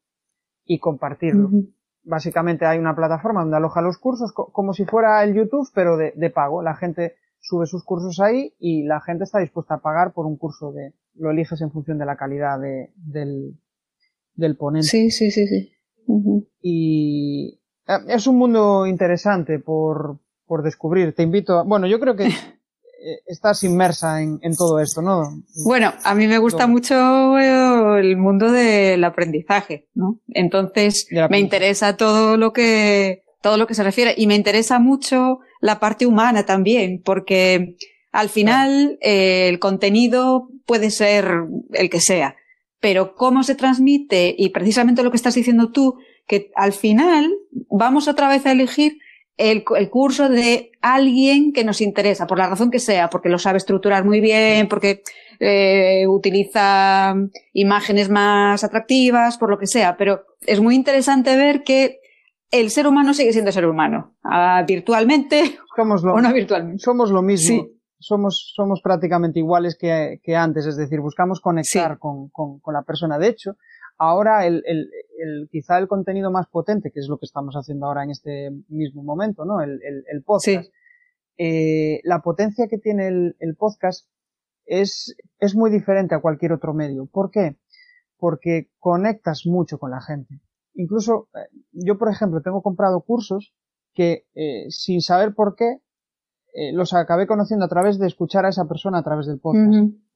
y 0.64 0.78
compartirlo. 0.78 1.48
Básicamente 2.08 2.64
hay 2.66 2.78
una 2.78 2.96
plataforma 2.96 3.42
donde 3.42 3.56
aloja 3.58 3.82
los 3.82 3.98
cursos 3.98 4.32
co- 4.32 4.50
como 4.52 4.72
si 4.72 4.84
fuera 4.86 5.22
el 5.24 5.34
YouTube, 5.34 5.68
pero 5.74 5.96
de, 5.96 6.12
de 6.16 6.30
pago. 6.30 6.62
La 6.62 6.74
gente 6.74 7.16
sube 7.40 7.66
sus 7.66 7.84
cursos 7.84 8.18
ahí 8.20 8.54
y 8.58 8.84
la 8.84 9.00
gente 9.00 9.24
está 9.24 9.38
dispuesta 9.40 9.74
a 9.74 9.80
pagar 9.80 10.12
por 10.12 10.26
un 10.26 10.36
curso 10.36 10.72
de, 10.72 10.94
lo 11.14 11.30
eliges 11.30 11.60
en 11.60 11.70
función 11.70 11.98
de 11.98 12.06
la 12.06 12.16
calidad 12.16 12.58
de, 12.60 12.90
del, 12.96 13.60
del 14.34 14.56
ponente. 14.56 14.88
Sí, 14.88 15.10
sí, 15.10 15.30
sí, 15.30 15.46
sí. 15.46 15.72
Y 16.62 17.60
eh, 17.86 17.98
es 18.08 18.26
un 18.26 18.36
mundo 18.38 18.86
interesante 18.86 19.58
por, 19.58 20.18
por 20.46 20.62
descubrir. 20.62 21.14
Te 21.14 21.22
invito 21.22 21.58
a, 21.58 21.62
bueno, 21.62 21.86
yo 21.86 22.00
creo 22.00 22.16
que 22.16 22.28
estás 23.26 23.62
inmersa 23.64 24.22
en, 24.22 24.38
en 24.42 24.56
todo 24.56 24.80
esto, 24.80 25.02
¿no? 25.02 25.42
Bueno, 25.64 25.92
a 26.02 26.14
mí 26.14 26.26
me 26.26 26.38
gusta 26.38 26.66
mucho 26.66 27.38
eh, 27.38 28.00
el 28.00 28.16
mundo 28.16 28.50
del 28.50 29.02
aprendizaje, 29.04 29.86
¿no? 29.94 30.20
Entonces, 30.28 31.06
me 31.30 31.38
interesa 31.38 31.96
todo 31.96 32.36
lo 32.36 32.52
que, 32.52 33.22
todo 33.40 33.56
lo 33.56 33.66
que 33.66 33.74
se 33.74 33.82
refiere 33.84 34.14
y 34.16 34.26
me 34.26 34.34
interesa 34.34 34.78
mucho 34.78 35.40
la 35.60 35.80
parte 35.80 36.06
humana 36.06 36.44
también, 36.44 37.00
porque 37.04 37.76
al 38.12 38.28
final 38.28 38.98
eh, 39.00 39.48
el 39.48 39.58
contenido 39.58 40.48
puede 40.66 40.90
ser 40.90 41.30
el 41.72 41.90
que 41.90 42.00
sea, 42.00 42.36
pero 42.80 43.14
cómo 43.14 43.42
se 43.42 43.54
transmite 43.54 44.34
y 44.36 44.50
precisamente 44.50 45.02
lo 45.02 45.10
que 45.10 45.16
estás 45.16 45.34
diciendo 45.34 45.70
tú, 45.70 45.98
que 46.26 46.50
al 46.56 46.72
final 46.72 47.32
vamos 47.70 48.08
otra 48.08 48.28
vez 48.28 48.44
a 48.46 48.52
elegir 48.52 48.98
el, 49.38 49.64
el 49.76 49.88
curso 49.90 50.28
de 50.28 50.72
alguien 50.82 51.52
que 51.54 51.64
nos 51.64 51.80
interesa, 51.80 52.26
por 52.26 52.36
la 52.38 52.48
razón 52.48 52.70
que 52.70 52.78
sea, 52.80 53.08
porque 53.08 53.28
lo 53.30 53.38
sabe 53.38 53.56
estructurar 53.58 54.04
muy 54.04 54.20
bien, 54.20 54.68
porque 54.68 55.02
eh, 55.40 56.06
utiliza 56.08 57.14
imágenes 57.52 58.08
más 58.10 58.64
atractivas, 58.64 59.38
por 59.38 59.50
lo 59.50 59.58
que 59.58 59.66
sea, 59.66 59.96
pero 59.96 60.24
es 60.46 60.60
muy 60.60 60.74
interesante 60.74 61.36
ver 61.36 61.62
que 61.62 62.00
el 62.50 62.70
ser 62.70 62.86
humano 62.86 63.14
sigue 63.14 63.32
siendo 63.32 63.52
ser 63.52 63.66
humano, 63.66 64.16
ah, 64.24 64.64
virtualmente 64.66 65.58
Somos 65.76 66.02
lo, 66.02 66.14
o 66.14 66.20
no 66.20 66.32
virtualmente. 66.32 66.82
somos 66.82 67.10
lo 67.10 67.22
mismo. 67.22 67.48
Sí. 67.62 67.74
Somos, 68.00 68.52
somos 68.54 68.80
prácticamente 68.80 69.40
iguales 69.40 69.76
que, 69.76 70.20
que 70.22 70.36
antes, 70.36 70.66
es 70.66 70.76
decir, 70.76 71.00
buscamos 71.00 71.40
conectar 71.40 71.92
Sí. 71.94 71.98
con, 71.98 72.28
con, 72.28 72.60
con 72.60 72.72
la 72.74 72.82
persona. 72.82 73.18
De 73.18 73.26
hecho, 73.28 73.56
ahora 73.98 74.46
el, 74.46 74.62
el, 74.66 74.90
el, 75.18 75.48
quizá 75.50 75.78
el 75.78 75.88
contenido 75.88 76.30
más 76.30 76.46
potente, 76.48 76.90
que 76.90 77.00
es 77.00 77.08
lo 77.08 77.18
que 77.18 77.26
estamos 77.26 77.54
haciendo 77.54 77.86
ahora 77.86 78.04
en 78.04 78.10
este 78.10 78.50
mismo 78.68 79.02
momento, 79.02 79.44
¿no? 79.44 79.60
El, 79.60 79.80
el, 79.82 80.04
el 80.10 80.22
podcast. 80.22 80.66
Sí. 80.66 80.72
eh, 81.38 82.00
la 82.04 82.20
potencia 82.20 82.68
que 82.68 82.78
tiene 82.78 83.08
el, 83.08 83.36
el 83.40 83.54
podcast 83.56 84.08
es, 84.66 85.16
es 85.38 85.54
muy 85.54 85.70
diferente 85.70 86.14
a 86.14 86.20
cualquier 86.20 86.52
otro 86.52 86.74
medio. 86.74 87.06
¿Por 87.06 87.30
qué? 87.30 87.56
Porque 88.18 88.70
conectas 88.78 89.42
mucho 89.46 89.78
con 89.78 89.90
la 89.90 90.00
gente. 90.00 90.40
Incluso, 90.74 91.28
eh, 91.34 91.48
yo 91.72 91.98
por 91.98 92.10
ejemplo 92.10 92.40
tengo 92.42 92.62
comprado 92.62 93.00
cursos 93.00 93.54
que 93.94 94.26
eh, 94.34 94.66
sin 94.70 95.00
saber 95.00 95.34
por 95.34 95.56
qué 95.56 95.80
eh, 96.54 96.72
los 96.72 96.94
acabé 96.94 97.26
conociendo 97.26 97.64
a 97.64 97.68
través 97.68 97.98
de 97.98 98.06
escuchar 98.06 98.44
a 98.46 98.50
esa 98.50 98.66
persona 98.66 98.98
a 98.98 99.02
través 99.02 99.26
del 99.26 99.40
podcast. 99.40 99.68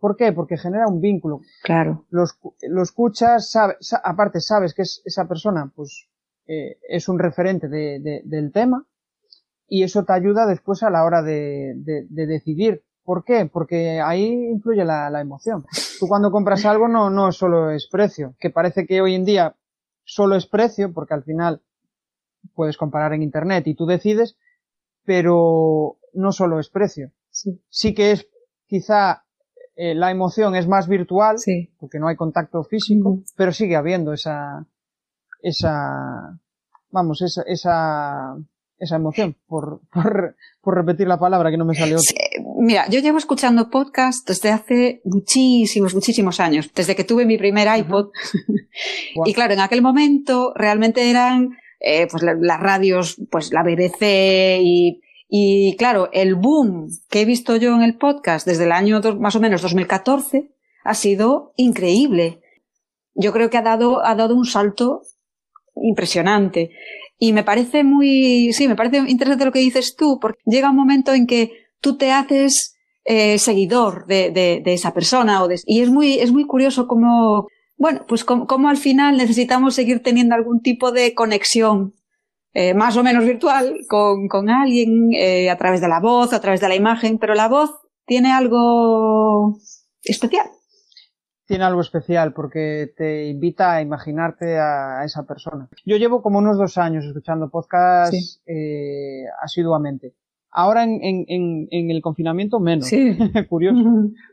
¿Por 0.02 0.16
qué? 0.16 0.32
Porque 0.32 0.56
genera 0.58 0.88
un 0.88 1.00
vínculo. 1.00 1.42
Claro. 1.62 2.06
Lo, 2.10 2.24
lo 2.68 2.82
escuchas, 2.82 3.48
sabe- 3.52 3.76
sa- 3.78 4.00
aparte 4.04 4.40
sabes 4.40 4.74
que 4.74 4.82
es, 4.82 5.00
esa 5.04 5.28
persona 5.28 5.70
pues 5.76 6.08
eh, 6.48 6.78
es 6.88 7.08
un 7.08 7.20
referente 7.20 7.68
de- 7.68 8.00
de- 8.00 8.22
del 8.24 8.50
tema 8.50 8.84
y 9.68 9.84
eso 9.84 10.04
te 10.04 10.12
ayuda 10.12 10.44
después 10.46 10.82
a 10.82 10.90
la 10.90 11.04
hora 11.04 11.22
de, 11.22 11.74
de- 11.76 12.06
de 12.10 12.26
decidir. 12.26 12.82
¿Por 13.04 13.24
qué? 13.24 13.46
Porque 13.46 14.00
ahí 14.00 14.24
influye 14.50 14.84
la, 14.84 15.08
la 15.08 15.20
emoción. 15.20 15.64
Tú 16.00 16.08
cuando 16.08 16.32
compras 16.32 16.64
algo 16.66 16.88
no, 16.88 17.08
no 17.08 17.30
solo 17.30 17.70
es 17.70 17.86
precio, 17.86 18.34
que 18.40 18.50
parece 18.50 18.86
que 18.86 19.00
hoy 19.00 19.14
en 19.14 19.24
día 19.24 19.54
solo 20.04 20.34
es 20.34 20.46
precio, 20.46 20.92
porque 20.92 21.14
al 21.14 21.22
final 21.22 21.62
puedes 22.56 22.76
comparar 22.76 23.12
en 23.12 23.22
internet 23.22 23.68
y 23.68 23.74
tú 23.76 23.86
decides, 23.86 24.36
pero 25.04 25.98
no 26.12 26.32
solo 26.32 26.58
es 26.58 26.68
precio. 26.68 27.12
Sí. 27.30 27.60
Sí 27.70 27.94
que 27.94 28.10
es 28.12 28.28
quizá 28.66 29.24
eh, 29.76 29.94
la 29.94 30.10
emoción 30.10 30.54
es 30.56 30.66
más 30.68 30.88
virtual, 30.88 31.38
Sí. 31.38 31.70
porque 31.78 31.98
no 31.98 32.08
hay 32.08 32.16
contacto 32.16 32.62
físico, 32.64 33.20
pero 33.36 33.52
sigue 33.52 33.76
habiendo 33.76 34.12
esa, 34.12 34.66
esa, 35.42 36.38
vamos, 36.90 37.22
esa, 37.22 37.42
esa, 37.46 38.36
esa 38.78 38.96
emoción, 38.96 39.36
por, 39.46 39.80
por, 39.92 40.36
por 40.60 40.74
repetir 40.74 41.06
la 41.08 41.18
palabra 41.18 41.50
que 41.50 41.56
no 41.56 41.64
me 41.64 41.74
sale 41.74 41.92
otra. 41.94 42.02
Sí, 42.02 42.14
Mira, 42.64 42.88
yo 42.88 43.00
llevo 43.00 43.18
escuchando 43.18 43.70
podcast 43.70 44.28
desde 44.28 44.50
hace 44.50 45.00
muchísimos, 45.04 45.94
muchísimos 45.94 46.38
años, 46.38 46.70
desde 46.74 46.94
que 46.94 47.02
tuve 47.04 47.24
mi 47.24 47.36
primer 47.38 47.66
iPod. 47.78 48.10
Y 49.26 49.34
claro, 49.34 49.52
en 49.52 49.60
aquel 49.60 49.82
momento 49.82 50.52
realmente 50.54 51.10
eran 51.10 51.50
eh, 51.80 52.06
pues 52.10 52.22
la- 52.22 52.34
las 52.34 52.60
radios, 52.60 53.20
pues 53.30 53.52
la 53.52 53.62
BBC 53.62 54.58
y, 54.62 55.02
y 55.34 55.76
claro, 55.78 56.10
el 56.12 56.34
boom 56.34 56.88
que 57.08 57.22
he 57.22 57.24
visto 57.24 57.56
yo 57.56 57.74
en 57.74 57.80
el 57.80 57.96
podcast 57.96 58.46
desde 58.46 58.64
el 58.64 58.72
año 58.72 59.00
más 59.18 59.34
o 59.34 59.40
menos 59.40 59.62
2014 59.62 60.50
ha 60.84 60.92
sido 60.92 61.54
increíble. 61.56 62.42
Yo 63.14 63.32
creo 63.32 63.48
que 63.48 63.56
ha 63.56 63.62
dado, 63.62 64.04
ha 64.04 64.14
dado 64.14 64.34
un 64.34 64.44
salto 64.44 65.00
impresionante. 65.74 66.72
Y 67.18 67.32
me 67.32 67.44
parece 67.44 67.82
muy, 67.82 68.52
sí, 68.52 68.68
me 68.68 68.76
parece 68.76 68.98
interesante 69.08 69.46
lo 69.46 69.52
que 69.52 69.60
dices 69.60 69.96
tú, 69.96 70.18
porque 70.20 70.42
llega 70.44 70.68
un 70.68 70.76
momento 70.76 71.14
en 71.14 71.26
que 71.26 71.52
tú 71.80 71.96
te 71.96 72.10
haces 72.10 72.76
eh, 73.06 73.38
seguidor 73.38 74.04
de, 74.04 74.32
de, 74.32 74.60
de 74.62 74.74
esa 74.74 74.92
persona 74.92 75.42
o 75.42 75.48
de, 75.48 75.62
y 75.64 75.80
es 75.80 75.88
muy, 75.88 76.18
es 76.18 76.30
muy 76.30 76.44
curioso 76.44 76.86
cómo, 76.86 77.46
bueno, 77.78 78.04
pues 78.06 78.22
cómo 78.24 78.68
al 78.68 78.76
final 78.76 79.16
necesitamos 79.16 79.76
seguir 79.76 80.02
teniendo 80.02 80.34
algún 80.34 80.60
tipo 80.60 80.92
de 80.92 81.14
conexión 81.14 81.94
eh, 82.54 82.74
más 82.74 82.96
o 82.96 83.02
menos 83.02 83.24
virtual 83.24 83.76
con, 83.88 84.28
con 84.28 84.50
alguien 84.50 85.10
eh, 85.14 85.50
a 85.50 85.56
través 85.56 85.80
de 85.80 85.88
la 85.88 86.00
voz, 86.00 86.32
a 86.32 86.40
través 86.40 86.60
de 86.60 86.68
la 86.68 86.74
imagen, 86.76 87.18
pero 87.18 87.34
la 87.34 87.48
voz 87.48 87.70
tiene 88.06 88.32
algo 88.32 89.56
especial. 90.02 90.46
Tiene 91.46 91.64
algo 91.64 91.80
especial 91.80 92.32
porque 92.32 92.92
te 92.96 93.26
invita 93.28 93.72
a 93.74 93.82
imaginarte 93.82 94.58
a, 94.58 95.00
a 95.00 95.04
esa 95.04 95.24
persona. 95.24 95.68
Yo 95.84 95.96
llevo 95.96 96.22
como 96.22 96.38
unos 96.38 96.56
dos 96.56 96.78
años 96.78 97.04
escuchando 97.04 97.50
podcasts 97.50 98.40
Sí. 98.44 98.52
eh, 98.52 99.24
asiduamente. 99.42 100.14
Ahora 100.50 100.84
en, 100.84 101.02
en, 101.02 101.24
en, 101.28 101.66
en 101.70 101.90
el 101.90 102.00
confinamiento 102.00 102.60
menos. 102.60 102.86
Sí. 102.86 103.16
Curioso. 103.48 103.82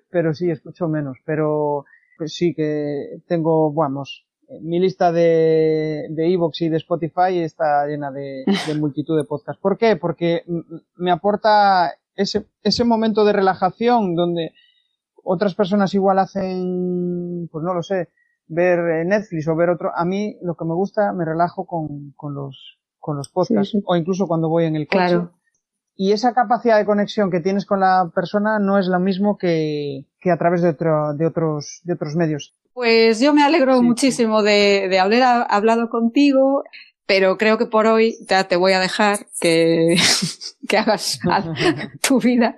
pero 0.10 0.34
sí, 0.34 0.49
escucho 0.51 0.88
menos. 0.88 1.17
Pero 1.25 1.86
pues 2.17 2.34
sí 2.34 2.53
que 2.53 3.21
tengo, 3.27 3.73
vamos, 3.73 4.25
mi 4.62 4.79
lista 4.79 5.12
de 5.12 6.07
de 6.09 6.33
Evox 6.33 6.62
y 6.62 6.69
de 6.69 6.77
Spotify 6.77 7.39
está 7.39 7.85
llena 7.85 8.12
de, 8.12 8.43
de 8.67 8.73
multitud 8.79 9.17
de 9.17 9.25
podcasts. 9.25 9.62
¿Por 9.62 9.77
qué? 9.77 9.95
Porque 9.95 10.43
me 10.95 11.12
aporta 11.12 11.93
ese, 12.15 12.45
ese 12.63 12.83
momento 12.83 13.23
de 13.25 13.33
relajación 13.33 14.15
donde 14.15 14.53
otras 15.23 15.55
personas 15.55 15.93
igual 15.93 16.19
hacen, 16.19 17.47
pues 17.51 17.63
no 17.63 17.73
lo 17.73 17.83
sé, 17.83 18.09
ver 18.47 18.79
eh, 18.79 19.05
Netflix 19.05 19.47
o 19.47 19.55
ver 19.55 19.69
otro. 19.69 19.91
A 19.95 20.05
mí 20.05 20.38
lo 20.41 20.55
que 20.55 20.65
me 20.65 20.73
gusta, 20.73 21.13
me 21.13 21.25
relajo 21.25 21.65
con, 21.65 22.12
con 22.15 22.33
los, 22.33 22.79
con 22.99 23.15
los 23.17 23.29
podcasts. 23.29 23.71
Sí, 23.71 23.79
sí. 23.79 23.83
O 23.88 23.95
incluso 23.95 24.27
cuando 24.27 24.49
voy 24.49 24.65
en 24.65 24.75
el 24.75 24.88
coche. 24.88 25.07
Claro. 25.07 25.31
y 25.95 26.12
esa 26.12 26.33
capacidad 26.33 26.77
de 26.77 26.85
conexión 26.85 27.31
que 27.31 27.41
tienes 27.41 27.65
con 27.65 27.79
la 27.79 28.12
persona 28.13 28.59
no 28.59 28.77
es 28.77 28.88
lo 28.88 28.99
mismo 28.99 29.38
que, 29.38 30.05
que 30.19 30.31
a 30.31 30.38
través 30.38 30.62
de, 30.62 30.69
otro, 30.69 31.13
de, 31.13 31.25
otros, 31.25 31.81
de 31.83 31.93
otros 31.93 32.15
medios. 32.15 32.55
Pues 32.80 33.20
yo 33.20 33.34
me 33.34 33.44
alegro 33.44 33.84
muchísimo 33.84 34.42
de, 34.42 34.88
de, 34.89 35.00
haber 35.00 35.22
hablado 35.22 35.89
contigo, 35.89 36.63
pero 37.06 37.38
creo 37.38 37.58
que 37.58 37.65
por 37.65 37.88
hoy 37.88 38.15
ya 38.26 38.46
te 38.46 38.56
voy 38.56 38.72
a 38.72 38.80
dejar 38.80 39.28
que, 39.42 39.98
que 40.70 40.78
hagas 40.78 41.20
tu 42.08 42.22
vida. 42.22 42.56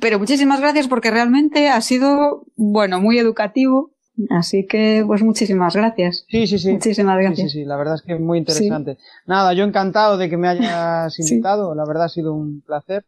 Pero 0.00 0.18
muchísimas 0.18 0.60
gracias 0.60 0.88
porque 0.88 1.12
realmente 1.12 1.68
ha 1.68 1.80
sido, 1.82 2.46
bueno, 2.56 3.00
muy 3.00 3.20
educativo. 3.20 3.92
Así 4.28 4.66
que, 4.66 5.04
pues 5.06 5.22
muchísimas 5.22 5.76
gracias. 5.76 6.24
Sí, 6.28 6.48
sí, 6.48 6.58
sí. 6.58 6.72
Muchísimas 6.72 7.16
gracias. 7.16 7.52
Sí, 7.52 7.60
sí, 7.60 7.64
la 7.64 7.76
verdad 7.76 7.94
es 7.94 8.02
que 8.02 8.14
es 8.14 8.20
muy 8.20 8.38
interesante. 8.38 8.98
Nada, 9.24 9.52
yo 9.52 9.62
encantado 9.62 10.18
de 10.18 10.28
que 10.28 10.36
me 10.36 10.48
hayas 10.48 11.16
invitado. 11.20 11.76
La 11.76 11.86
verdad 11.86 12.06
ha 12.06 12.08
sido 12.08 12.34
un 12.34 12.60
placer. 12.62 13.04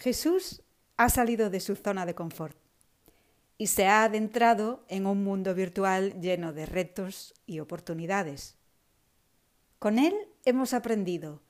Jesús 0.00 0.62
ha 0.96 1.10
salido 1.10 1.50
de 1.50 1.60
su 1.60 1.76
zona 1.76 2.06
de 2.06 2.14
confort 2.14 2.56
y 3.58 3.66
se 3.66 3.86
ha 3.86 4.04
adentrado 4.04 4.82
en 4.88 5.06
un 5.06 5.22
mundo 5.22 5.54
virtual 5.54 6.18
lleno 6.22 6.54
de 6.54 6.64
retos 6.64 7.34
y 7.44 7.60
oportunidades. 7.60 8.56
Con 9.78 9.98
él 9.98 10.14
hemos 10.46 10.72
aprendido 10.72 11.42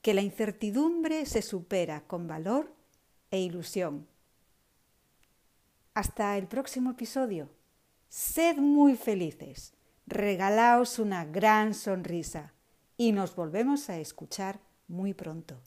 que 0.00 0.14
la 0.14 0.22
incertidumbre 0.22 1.26
se 1.26 1.42
supera 1.42 2.00
con 2.06 2.26
valor 2.26 2.74
e 3.30 3.40
ilusión. 3.40 4.08
Hasta 5.92 6.38
el 6.38 6.46
próximo 6.46 6.92
episodio. 6.92 7.50
Sed 8.08 8.56
muy 8.56 8.96
felices, 8.96 9.74
regalaos 10.06 10.98
una 10.98 11.26
gran 11.26 11.74
sonrisa 11.74 12.54
y 12.96 13.12
nos 13.12 13.36
volvemos 13.36 13.90
a 13.90 13.98
escuchar 13.98 14.60
muy 14.86 15.12
pronto. 15.12 15.60